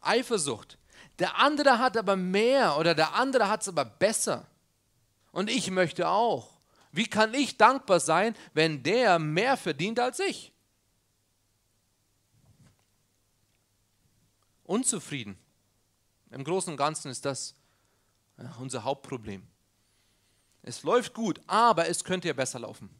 [0.00, 0.78] Eifersucht.
[1.18, 4.46] Der andere hat aber mehr oder der andere hat es aber besser.
[5.30, 6.50] Und ich möchte auch.
[6.90, 10.52] Wie kann ich dankbar sein, wenn der mehr verdient als ich?
[14.64, 15.38] Unzufrieden.
[16.30, 17.54] Im Großen und Ganzen ist das
[18.58, 19.46] unser Hauptproblem.
[20.62, 22.90] Es läuft gut, aber es könnte ja besser laufen.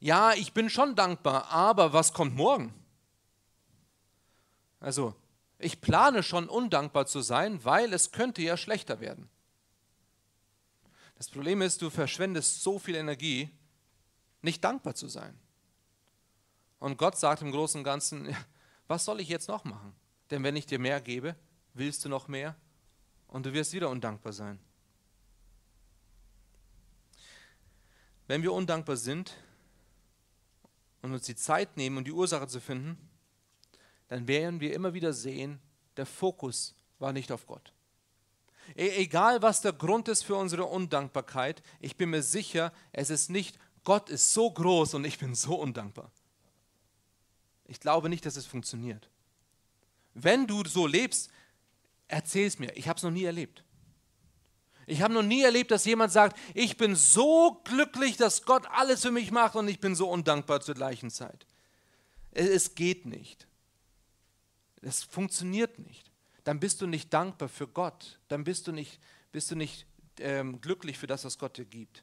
[0.00, 2.74] Ja, ich bin schon dankbar, aber was kommt morgen?
[4.80, 5.14] Also,
[5.58, 9.28] ich plane schon undankbar zu sein, weil es könnte ja schlechter werden.
[11.16, 13.50] Das Problem ist, du verschwendest so viel Energie,
[14.40, 15.38] nicht dankbar zu sein.
[16.78, 18.34] Und Gott sagt im Großen und Ganzen,
[18.88, 19.94] was soll ich jetzt noch machen?
[20.30, 21.36] Denn wenn ich dir mehr gebe,
[21.74, 22.56] willst du noch mehr
[23.28, 24.58] und du wirst wieder undankbar sein.
[28.26, 29.34] Wenn wir undankbar sind
[31.02, 32.96] und uns die Zeit nehmen, um die Ursache zu finden,
[34.08, 35.60] dann werden wir immer wieder sehen,
[35.96, 37.72] der Fokus war nicht auf Gott.
[38.76, 43.30] E egal, was der Grund ist für unsere Undankbarkeit, ich bin mir sicher, es ist
[43.30, 46.10] nicht, Gott ist so groß und ich bin so undankbar.
[47.66, 49.08] Ich glaube nicht, dass es funktioniert.
[50.14, 51.30] Wenn du so lebst,
[52.08, 52.76] erzähl es mir.
[52.76, 53.64] Ich habe es noch nie erlebt.
[54.90, 59.02] Ich habe noch nie erlebt, dass jemand sagt, ich bin so glücklich, dass Gott alles
[59.02, 61.46] für mich macht und ich bin so undankbar zur gleichen Zeit.
[62.32, 63.46] Es geht nicht.
[64.82, 66.10] Es funktioniert nicht
[66.44, 69.00] dann bist du nicht dankbar für Gott, dann bist du nicht,
[69.32, 69.86] bist du nicht
[70.18, 72.02] ähm, glücklich für das, was Gott dir gibt.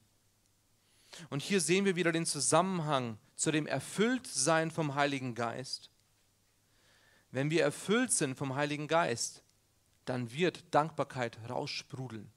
[1.29, 5.89] Und hier sehen wir wieder den Zusammenhang zu dem Erfülltsein vom Heiligen Geist.
[7.31, 9.43] Wenn wir erfüllt sind vom Heiligen Geist,
[10.05, 12.31] dann wird Dankbarkeit raussprudeln.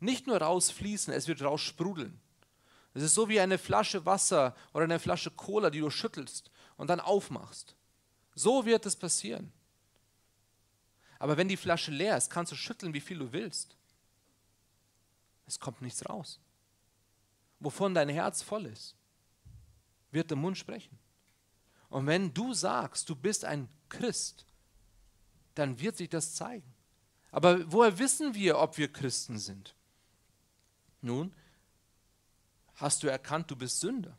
[0.00, 2.20] Nicht nur rausfließen, es wird raussprudeln.
[2.94, 6.88] Es ist so wie eine Flasche Wasser oder eine Flasche Cola, die du schüttelst und
[6.88, 7.76] dann aufmachst.
[8.34, 9.52] So wird es passieren.
[11.18, 13.76] Aber wenn die Flasche leer ist, kannst du schütteln, wie viel du willst.
[15.46, 16.40] Es kommt nichts raus.
[17.60, 18.94] Wovon dein Herz voll ist,
[20.10, 20.96] wird der Mund sprechen.
[21.88, 24.46] Und wenn du sagst, du bist ein Christ,
[25.54, 26.74] dann wird sich das zeigen.
[27.30, 29.74] Aber woher wissen wir, ob wir Christen sind?
[31.00, 31.32] Nun,
[32.76, 34.16] hast du erkannt, du bist Sünder.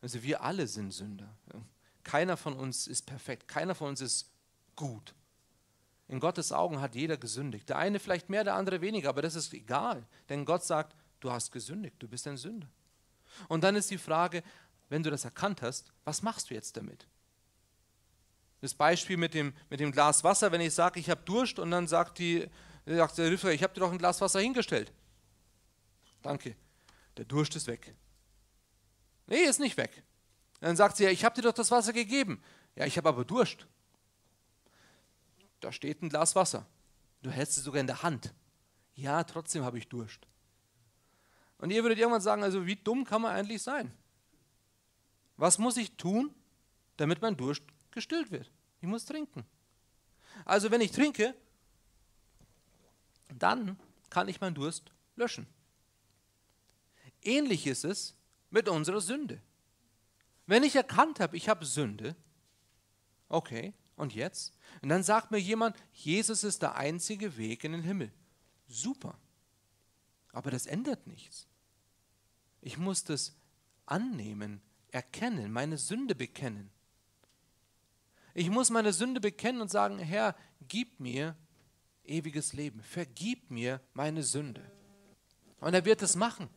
[0.00, 1.36] Also wir alle sind Sünder.
[2.04, 4.30] Keiner von uns ist perfekt, keiner von uns ist
[4.76, 5.14] gut.
[6.08, 7.68] In Gottes Augen hat jeder gesündigt.
[7.68, 10.06] Der eine vielleicht mehr, der andere weniger, aber das ist egal.
[10.28, 12.68] Denn Gott sagt, du hast gesündigt, du bist ein Sünder.
[13.48, 14.44] Und dann ist die Frage,
[14.88, 17.08] wenn du das erkannt hast, was machst du jetzt damit?
[18.60, 21.72] Das Beispiel mit dem, mit dem Glas Wasser, wenn ich sage, ich habe Durst und
[21.72, 22.48] dann sagt, die,
[22.86, 24.92] sagt der Richter, ich habe dir doch ein Glas Wasser hingestellt.
[26.26, 26.56] Danke,
[27.16, 27.94] der Durst ist weg.
[29.26, 30.02] Nee, ist nicht weg.
[30.60, 32.42] Dann sagt sie, ja, ich habe dir doch das Wasser gegeben.
[32.74, 33.66] Ja, ich habe aber Durst
[35.60, 36.66] da steht ein Glas Wasser.
[37.22, 38.32] Du hältst es sogar in der Hand.
[38.94, 40.26] Ja, trotzdem habe ich Durst.
[41.58, 43.92] Und ihr würdet irgendwann sagen, also wie dumm kann man eigentlich sein?
[45.36, 46.34] Was muss ich tun,
[46.96, 48.50] damit mein Durst gestillt wird?
[48.80, 49.44] Ich muss trinken.
[50.44, 51.34] Also wenn ich trinke,
[53.28, 55.46] dann kann ich meinen Durst löschen.
[57.26, 58.14] Ähnlich ist es
[58.50, 59.42] mit unserer Sünde.
[60.46, 62.14] Wenn ich erkannt habe, ich habe Sünde,
[63.28, 64.56] okay, und jetzt?
[64.82, 68.12] Und dann sagt mir jemand, Jesus ist der einzige Weg in den Himmel.
[68.68, 69.18] Super.
[70.32, 71.48] Aber das ändert nichts.
[72.60, 73.34] Ich muss das
[73.86, 74.60] annehmen,
[74.90, 76.70] erkennen, meine Sünde bekennen.
[78.34, 80.36] Ich muss meine Sünde bekennen und sagen, Herr,
[80.68, 81.36] gib mir
[82.04, 82.82] ewiges Leben.
[82.82, 84.70] Vergib mir meine Sünde.
[85.58, 86.50] Und er wird es machen.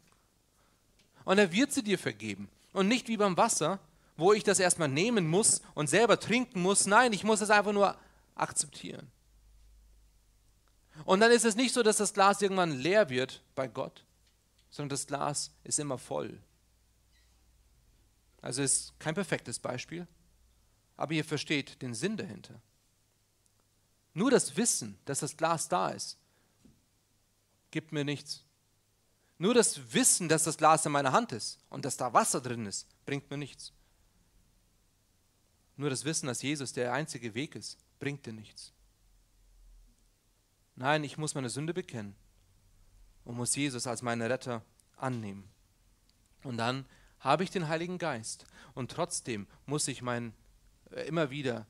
[1.30, 2.50] Und er wird sie dir vergeben.
[2.74, 3.80] Und nicht wie beim Wasser,
[4.18, 6.88] wo ich das erstmal nehmen muss und selber trinken muss.
[6.88, 7.96] Nein, ich muss es einfach nur
[8.34, 9.12] akzeptieren.
[11.06, 14.04] Und dann ist es nicht so, dass das Glas irgendwann leer wird bei Gott,
[14.72, 16.42] sondern das Glas ist immer voll.
[18.42, 20.08] Also ist kein perfektes Beispiel,
[20.98, 22.60] aber ihr versteht den Sinn dahinter.
[24.16, 26.18] Nur das Wissen, dass das Glas da ist,
[27.70, 28.46] gibt mir nichts.
[29.40, 32.66] Nur das Wissen, dass das Glas in meiner Hand ist und dass da Wasser drin
[32.66, 33.72] ist, bringt mir nichts.
[35.78, 38.74] Nur das Wissen, dass Jesus der einzige Weg ist, bringt dir nichts.
[40.76, 42.16] Nein, ich muss meine Sünde bekennen
[43.24, 44.62] und muss Jesus als meinen Retter
[44.98, 45.50] annehmen.
[46.44, 46.86] Und dann
[47.20, 50.34] habe ich den Heiligen Geist und trotzdem muss ich mein,
[50.92, 51.66] äh, immer wieder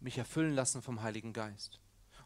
[0.00, 1.78] mich erfüllen lassen vom Heiligen Geist.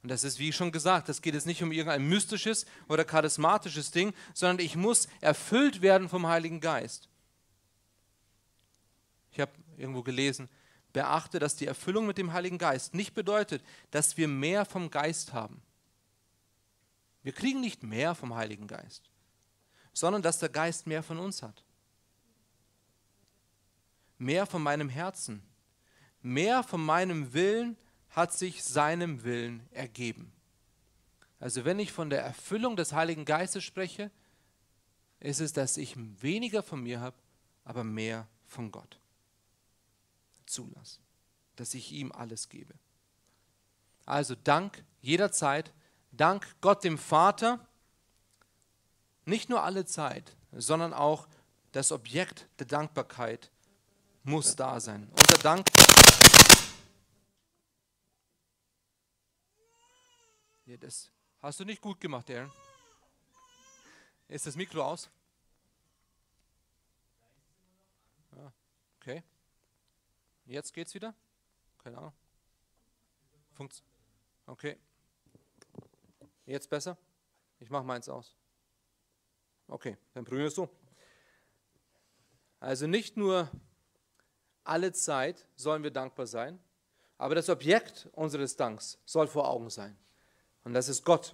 [0.02, 3.90] Und das ist, wie schon gesagt, das geht jetzt nicht um irgendein mystisches oder charismatisches
[3.90, 7.08] Ding, sondern ich muss erfüllt werden vom Heiligen Geist.
[9.32, 10.48] Ich habe irgendwo gelesen,
[10.92, 15.32] beachte, dass die Erfüllung mit dem Heiligen Geist nicht bedeutet, dass wir mehr vom Geist
[15.32, 15.60] haben.
[17.22, 19.10] Wir kriegen nicht mehr vom Heiligen Geist,
[19.92, 21.64] sondern dass der Geist mehr von uns hat.
[24.16, 25.42] Mehr von meinem Herzen,
[26.22, 27.76] mehr von meinem Willen
[28.16, 30.32] hat sich seinem Willen ergeben.
[31.38, 34.10] Also wenn ich von der Erfüllung des Heiligen Geistes spreche,
[35.20, 37.16] ist es, dass ich weniger von mir habe,
[37.64, 38.98] aber mehr von Gott
[40.46, 41.00] zulasse,
[41.56, 42.72] dass ich ihm alles gebe.
[44.06, 45.74] Also Dank jederzeit,
[46.10, 47.68] Dank Gott dem Vater,
[49.26, 51.28] nicht nur alle Zeit, sondern auch
[51.72, 53.50] das Objekt der Dankbarkeit
[54.22, 55.10] muss da sein.
[55.10, 55.66] Unser Dank.
[60.66, 62.52] Ja, das hast du nicht gut gemacht, Aaron.
[64.26, 65.08] Ist das Mikro aus?
[68.32, 68.52] Ja,
[68.96, 69.22] okay.
[70.44, 71.14] Jetzt geht's wieder?
[71.78, 72.12] Keine Ahnung.
[73.52, 73.84] Funkt.
[74.46, 74.76] Okay.
[76.44, 76.98] Jetzt besser?
[77.60, 78.34] Ich mache meins aus.
[79.68, 80.68] Okay, dann es so.
[82.58, 83.50] Also nicht nur
[84.64, 86.58] alle Zeit sollen wir dankbar sein,
[87.18, 89.96] aber das Objekt unseres Danks soll vor Augen sein.
[90.66, 91.32] Und das ist Gott.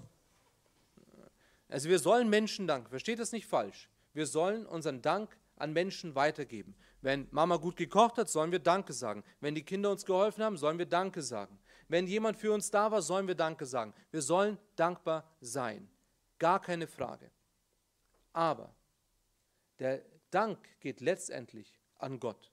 [1.70, 2.91] Also wir sollen Menschen danken.
[2.91, 3.89] Versteht das nicht falsch.
[4.12, 6.74] Wir sollen unseren Dank an Menschen weitergeben.
[7.01, 9.24] Wenn Mama gut gekocht hat, sollen wir Danke sagen.
[9.41, 11.59] Wenn die Kinder uns geholfen haben, sollen wir Danke sagen.
[11.89, 13.95] Wenn jemand für uns da war, sollen wir Danke sagen.
[14.11, 15.89] Wir sollen dankbar sein.
[16.39, 17.30] Gar keine Frage.
[18.35, 18.74] Aber
[19.78, 22.53] der Dank geht letztendlich an Gott.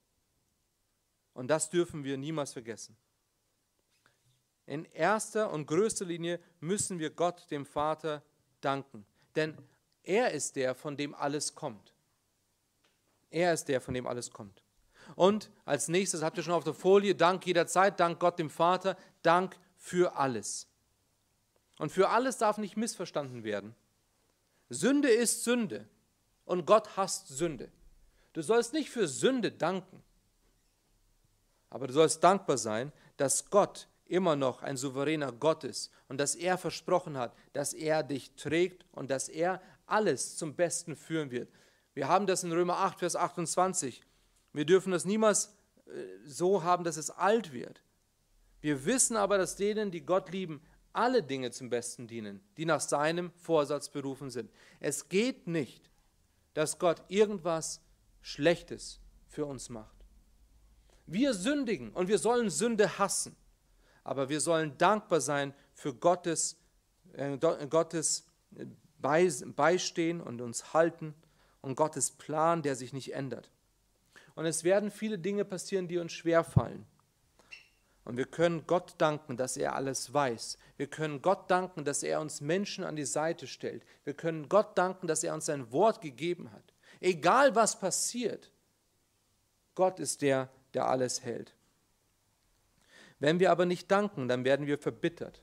[1.34, 2.96] Und das dürfen wir niemals vergessen.
[4.66, 8.22] In erster und größter Linie müssen wir Gott, dem Vater,
[8.60, 9.04] danken.
[9.36, 9.56] Denn
[10.02, 11.92] er ist der, von dem alles kommt.
[13.30, 14.62] Er ist der, von dem alles kommt.
[15.16, 18.96] Und als nächstes habt ihr schon auf der Folie, Dank jederzeit, Dank Gott dem Vater,
[19.22, 20.68] Dank für alles.
[21.78, 23.74] Und für alles darf nicht missverstanden werden.
[24.68, 25.88] Sünde ist Sünde
[26.44, 27.70] und Gott hasst Sünde.
[28.32, 30.02] Du sollst nicht für Sünde danken,
[31.70, 36.34] aber du sollst dankbar sein, dass Gott immer noch ein souveräner Gott ist und dass
[36.34, 41.48] er versprochen hat, dass er dich trägt und dass er alles zum Besten führen wird.
[41.94, 44.02] Wir haben das in Römer 8, Vers 28.
[44.52, 45.56] Wir dürfen das niemals
[45.86, 45.90] äh,
[46.24, 47.82] so haben, dass es alt wird.
[48.60, 50.60] Wir wissen aber, dass denen, die Gott lieben,
[50.92, 54.50] alle Dinge zum Besten dienen, die nach seinem Vorsatz berufen sind.
[54.80, 55.88] Es geht nicht,
[56.54, 57.80] dass Gott irgendwas
[58.22, 59.96] Schlechtes für uns macht.
[61.06, 63.36] Wir sündigen und wir sollen Sünde hassen,
[64.04, 66.56] aber wir sollen dankbar sein für Gottes,
[67.12, 68.26] äh, Gottes
[68.98, 71.14] Beistehen und uns halten
[71.62, 73.50] und Gottes Plan, der sich nicht ändert.
[74.34, 76.86] Und es werden viele Dinge passieren, die uns schwerfallen.
[78.04, 80.58] Und wir können Gott danken, dass er alles weiß.
[80.76, 83.84] Wir können Gott danken, dass er uns Menschen an die Seite stellt.
[84.04, 86.72] Wir können Gott danken, dass er uns sein Wort gegeben hat.
[87.00, 88.50] Egal was passiert,
[89.74, 91.54] Gott ist der, der alles hält.
[93.20, 95.42] Wenn wir aber nicht danken, dann werden wir verbittert.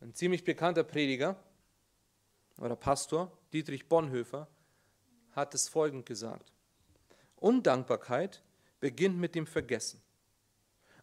[0.00, 1.36] Ein ziemlich bekannter Prediger
[2.58, 4.48] oder Pastor, Dietrich Bonhoeffer,
[5.32, 6.52] hat es folgend gesagt.
[7.36, 8.42] Undankbarkeit
[8.80, 10.02] beginnt mit dem Vergessen.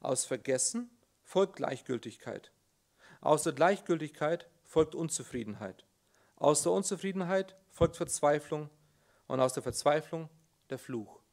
[0.02, 0.90] Aus Vergessen
[1.24, 2.52] folgt Gleichgültigkeit.
[3.22, 5.86] Aus der Gleichgültigkeit folgt Unzufriedenheit.
[6.36, 8.70] Aus der Unzufriedenheit folgt Verzweiflung
[9.28, 10.30] und aus der Verzweiflung
[10.70, 11.25] der Fluch.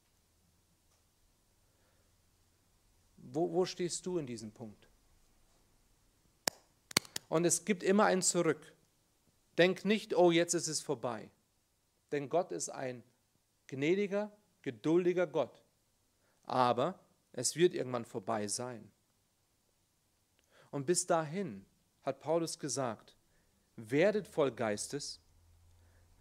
[3.34, 4.88] Wo, wo stehst du in diesem Punkt?
[7.30, 8.74] Und es gibt immer ein Zurück.
[9.56, 11.30] Denk nicht, oh, jetzt ist es vorbei.
[12.10, 13.02] Denn Gott ist ein
[13.68, 14.30] gnädiger,
[14.60, 15.62] geduldiger Gott.
[16.42, 17.00] Aber
[17.32, 18.92] es wird irgendwann vorbei sein.
[20.70, 21.64] Und bis dahin
[22.02, 23.16] hat Paulus gesagt,
[23.76, 25.21] werdet voll Geistes,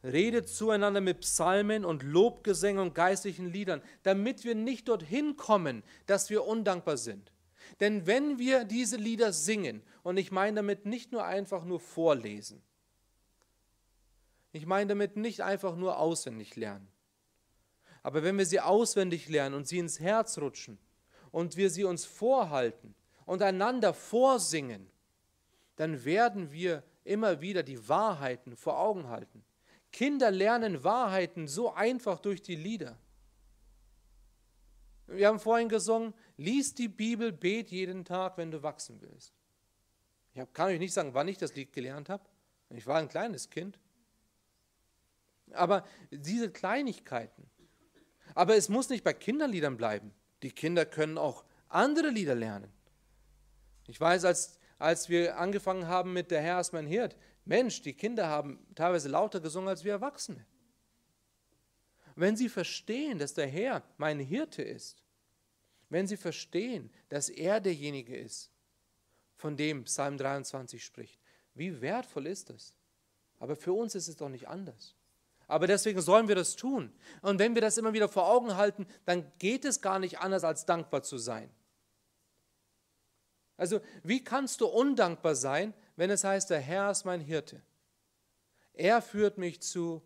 [0.04, 6.30] redet zueinander mit Psalmen und Lobgesängen und geistlichen Liedern, damit wir nicht dorthin kommen, dass
[6.30, 7.32] wir undankbar sind.
[7.80, 12.62] Denn wenn wir diese Lieder singen, und ich meine damit nicht nur einfach nur vorlesen,
[14.52, 16.88] ich meine damit nicht einfach nur auswendig lernen.
[18.04, 20.78] Aber wenn wir sie auswendig lernen und sie ins Herz rutschen
[21.32, 22.96] und wir sie uns vorhalten
[23.26, 24.90] und einander vorsingen,
[25.76, 29.44] dann werden wir immer wieder die Wahrheiten vor Augen halten.
[29.92, 32.98] Kinder lernen Wahrheiten so einfach durch die Lieder.
[35.08, 39.34] Wir haben vorhin gesungen, lies die Bibel, bet jeden Tag, wenn du wachsen willst.
[40.34, 42.24] Ich kann euch nicht sagen, wann ich das Lied gelernt habe.
[42.70, 43.78] Ich war ein kleines Kind.
[45.52, 47.50] Aber diese Kleinigkeiten.
[48.34, 50.14] Aber es muss nicht bei Kinderliedern bleiben.
[50.44, 52.72] Die Kinder können auch andere Lieder lernen.
[53.88, 57.94] Ich weiß, als, als wir angefangen haben mit Der Herr ist mein Hirt, Mensch, die
[57.94, 60.46] Kinder haben teilweise lauter gesungen als wir Erwachsene.
[62.16, 65.04] Wenn sie verstehen, dass der Herr mein Hirte ist,
[65.90, 68.52] wenn sie verstehen, dass er derjenige ist,
[69.36, 71.20] von dem Psalm 23 spricht,
[71.54, 72.74] wie wertvoll ist das?
[73.40, 74.96] Aber für uns ist es doch nicht anders.
[75.48, 76.94] Aber deswegen sollen wir das tun.
[77.22, 80.46] Und wenn wir das immer wieder vor Augen halten, dann geht es gar nicht anders,
[80.46, 81.50] als dankbar zu sein.
[83.58, 87.62] Also, wie kannst du undankbar sein, wenn es heißt, der Herr ist mein Hirte?
[88.74, 90.02] Er führt mich zu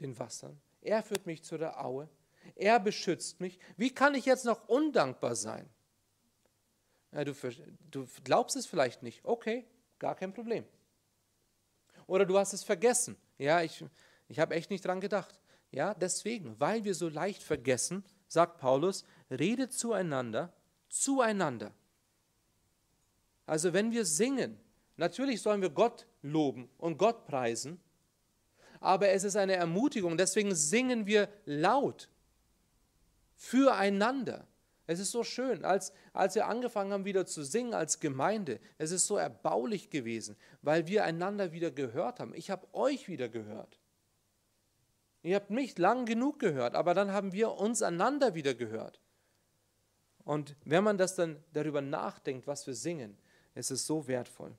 [0.00, 0.60] den Wassern.
[0.80, 2.08] Er führt mich zu der Aue.
[2.54, 3.58] Er beschützt mich.
[3.76, 5.68] Wie kann ich jetzt noch undankbar sein?
[7.12, 7.34] Ja, du,
[7.90, 9.24] du glaubst es vielleicht nicht.
[9.24, 9.64] Okay,
[9.98, 10.64] gar kein Problem.
[12.06, 13.16] Oder du hast es vergessen.
[13.38, 13.84] Ja, ich,
[14.28, 15.40] ich habe echt nicht dran gedacht.
[15.70, 20.52] Ja, deswegen, weil wir so leicht vergessen, sagt Paulus, redet zueinander,
[20.88, 21.72] zueinander.
[23.46, 24.58] Also wenn wir singen,
[25.02, 27.80] natürlich sollen wir Gott loben und Gott preisen,
[28.78, 32.08] aber es ist eine Ermutigung, deswegen singen wir laut
[33.34, 34.46] füreinander.
[34.86, 38.92] Es ist so schön, als, als wir angefangen haben wieder zu singen als Gemeinde, es
[38.92, 42.32] ist so erbaulich gewesen, weil wir einander wieder gehört haben.
[42.34, 43.80] Ich habe euch wieder gehört.
[45.24, 49.00] Ihr habt mich lang genug gehört, aber dann haben wir uns einander wieder gehört.
[50.24, 53.18] Und wenn man das dann darüber nachdenkt, was wir singen,
[53.54, 54.56] ist es so wertvoll.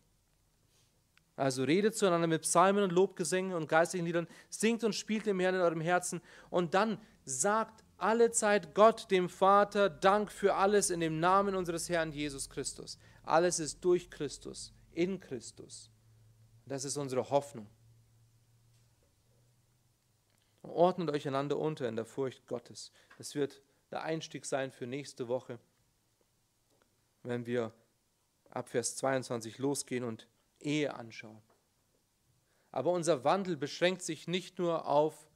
[1.36, 5.56] Also redet zueinander mit Psalmen und Lobgesängen und geistlichen Liedern, singt und spielt dem Herrn
[5.56, 11.00] in eurem Herzen und dann sagt alle Zeit Gott, dem Vater, Dank für alles in
[11.00, 13.00] dem Namen unseres Herrn Jesus Christus.
[13.24, 15.90] Alles ist durch Christus, in Christus.
[16.66, 17.68] Das ist unsere Hoffnung.
[20.62, 22.92] Ordnet euch einander unter in der Furcht Gottes.
[23.18, 23.62] Das wird
[23.92, 25.60] der Einstieg sein für nächste Woche,
[27.24, 27.74] wenn wir
[28.50, 30.28] ab Vers 22 losgehen und
[30.64, 31.42] Ehe anschauen.
[32.72, 35.30] Aber unser Wandel beschränkt sich nicht nur auf,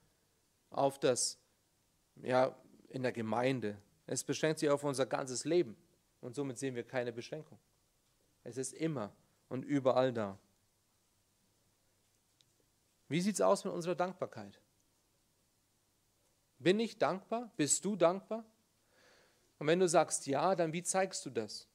[0.69, 1.39] auf das,
[2.21, 2.55] ja,
[2.89, 3.79] in der Gemeinde.
[4.07, 5.77] Es beschränkt sich auf unser ganzes Leben.
[6.19, 7.59] Und somit sehen wir keine Beschränkung.
[8.43, 9.13] Es ist immer
[9.49, 10.39] und überall da.
[13.07, 14.59] Wie sieht es aus mit unserer Dankbarkeit?
[16.59, 17.51] Bin ich dankbar?
[17.55, 18.43] Bist du dankbar?
[19.59, 21.67] Und wenn du sagst ja, dann wie zeigst du das?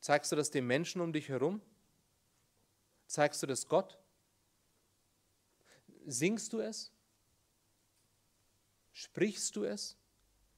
[0.00, 1.60] Zeigst du das den Menschen um dich herum?
[3.06, 3.98] Zeigst du das Gott?
[6.06, 6.92] Singst du es?
[8.92, 9.96] Sprichst du es?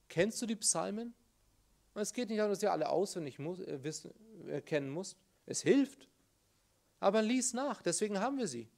[0.09, 1.13] Kennst du die Psalmen?
[1.95, 4.13] es geht nicht darum, dass du alle auswendig muss, äh, wissen,
[4.47, 5.17] äh, kennen musst.
[5.45, 6.07] Es hilft.
[6.99, 8.69] Aber lies nach, deswegen haben wir sie.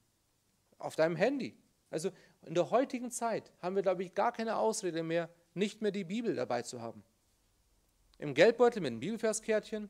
[0.77, 1.57] Auf deinem Handy.
[1.89, 2.11] Also
[2.43, 6.03] in der heutigen Zeit haben wir, glaube ich, gar keine Ausrede mehr, nicht mehr die
[6.03, 7.03] Bibel dabei zu haben.
[8.17, 9.89] Im Geldbeutel mit einem Bibelverskärtchen,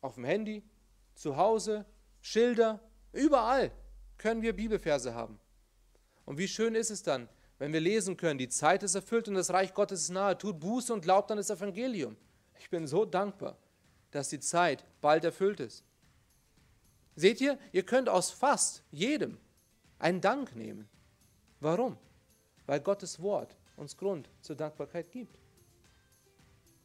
[0.00, 0.62] auf dem Handy,
[1.14, 1.86] zu Hause,
[2.22, 2.80] Schilder,
[3.12, 3.70] überall
[4.16, 5.38] können wir Bibelverse haben.
[6.24, 9.34] Und wie schön ist es dann, wenn wir lesen können, die Zeit ist erfüllt und
[9.34, 12.16] das Reich Gottes ist nahe, tut Buße und glaubt an das Evangelium.
[12.58, 13.58] Ich bin so dankbar,
[14.12, 15.84] dass die Zeit bald erfüllt ist.
[17.16, 19.38] Seht ihr, ihr könnt aus fast jedem
[19.98, 20.88] einen Dank nehmen.
[21.60, 21.98] Warum?
[22.66, 25.38] Weil Gottes Wort uns Grund zur Dankbarkeit gibt.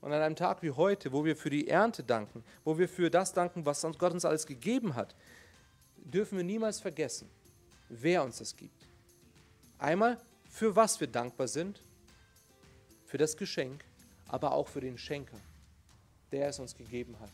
[0.02, 3.10] Und an einem Tag wie heute, wo wir für die Ernte danken, wo wir für
[3.10, 5.16] das danken, was Gott uns alles gegeben hat,
[5.98, 7.30] dürfen wir niemals vergessen,
[7.90, 8.86] wer uns das gibt.
[9.80, 10.18] Einmal,
[10.50, 11.82] für was wir dankbar sind,
[13.06, 13.84] für das Geschenk,
[14.28, 15.38] aber auch für den Schenker,
[16.32, 17.30] der es uns gegeben hat.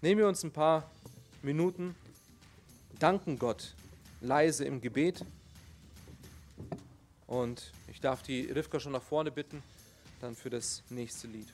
[0.00, 0.90] Nehmen wir uns ein paar
[1.42, 1.94] Minuten,
[2.98, 3.74] danken Gott
[4.20, 5.24] leise im Gebet
[7.26, 9.62] und ich darf die Rivka schon nach vorne bitten
[10.24, 11.48] dann für das nächste Lied.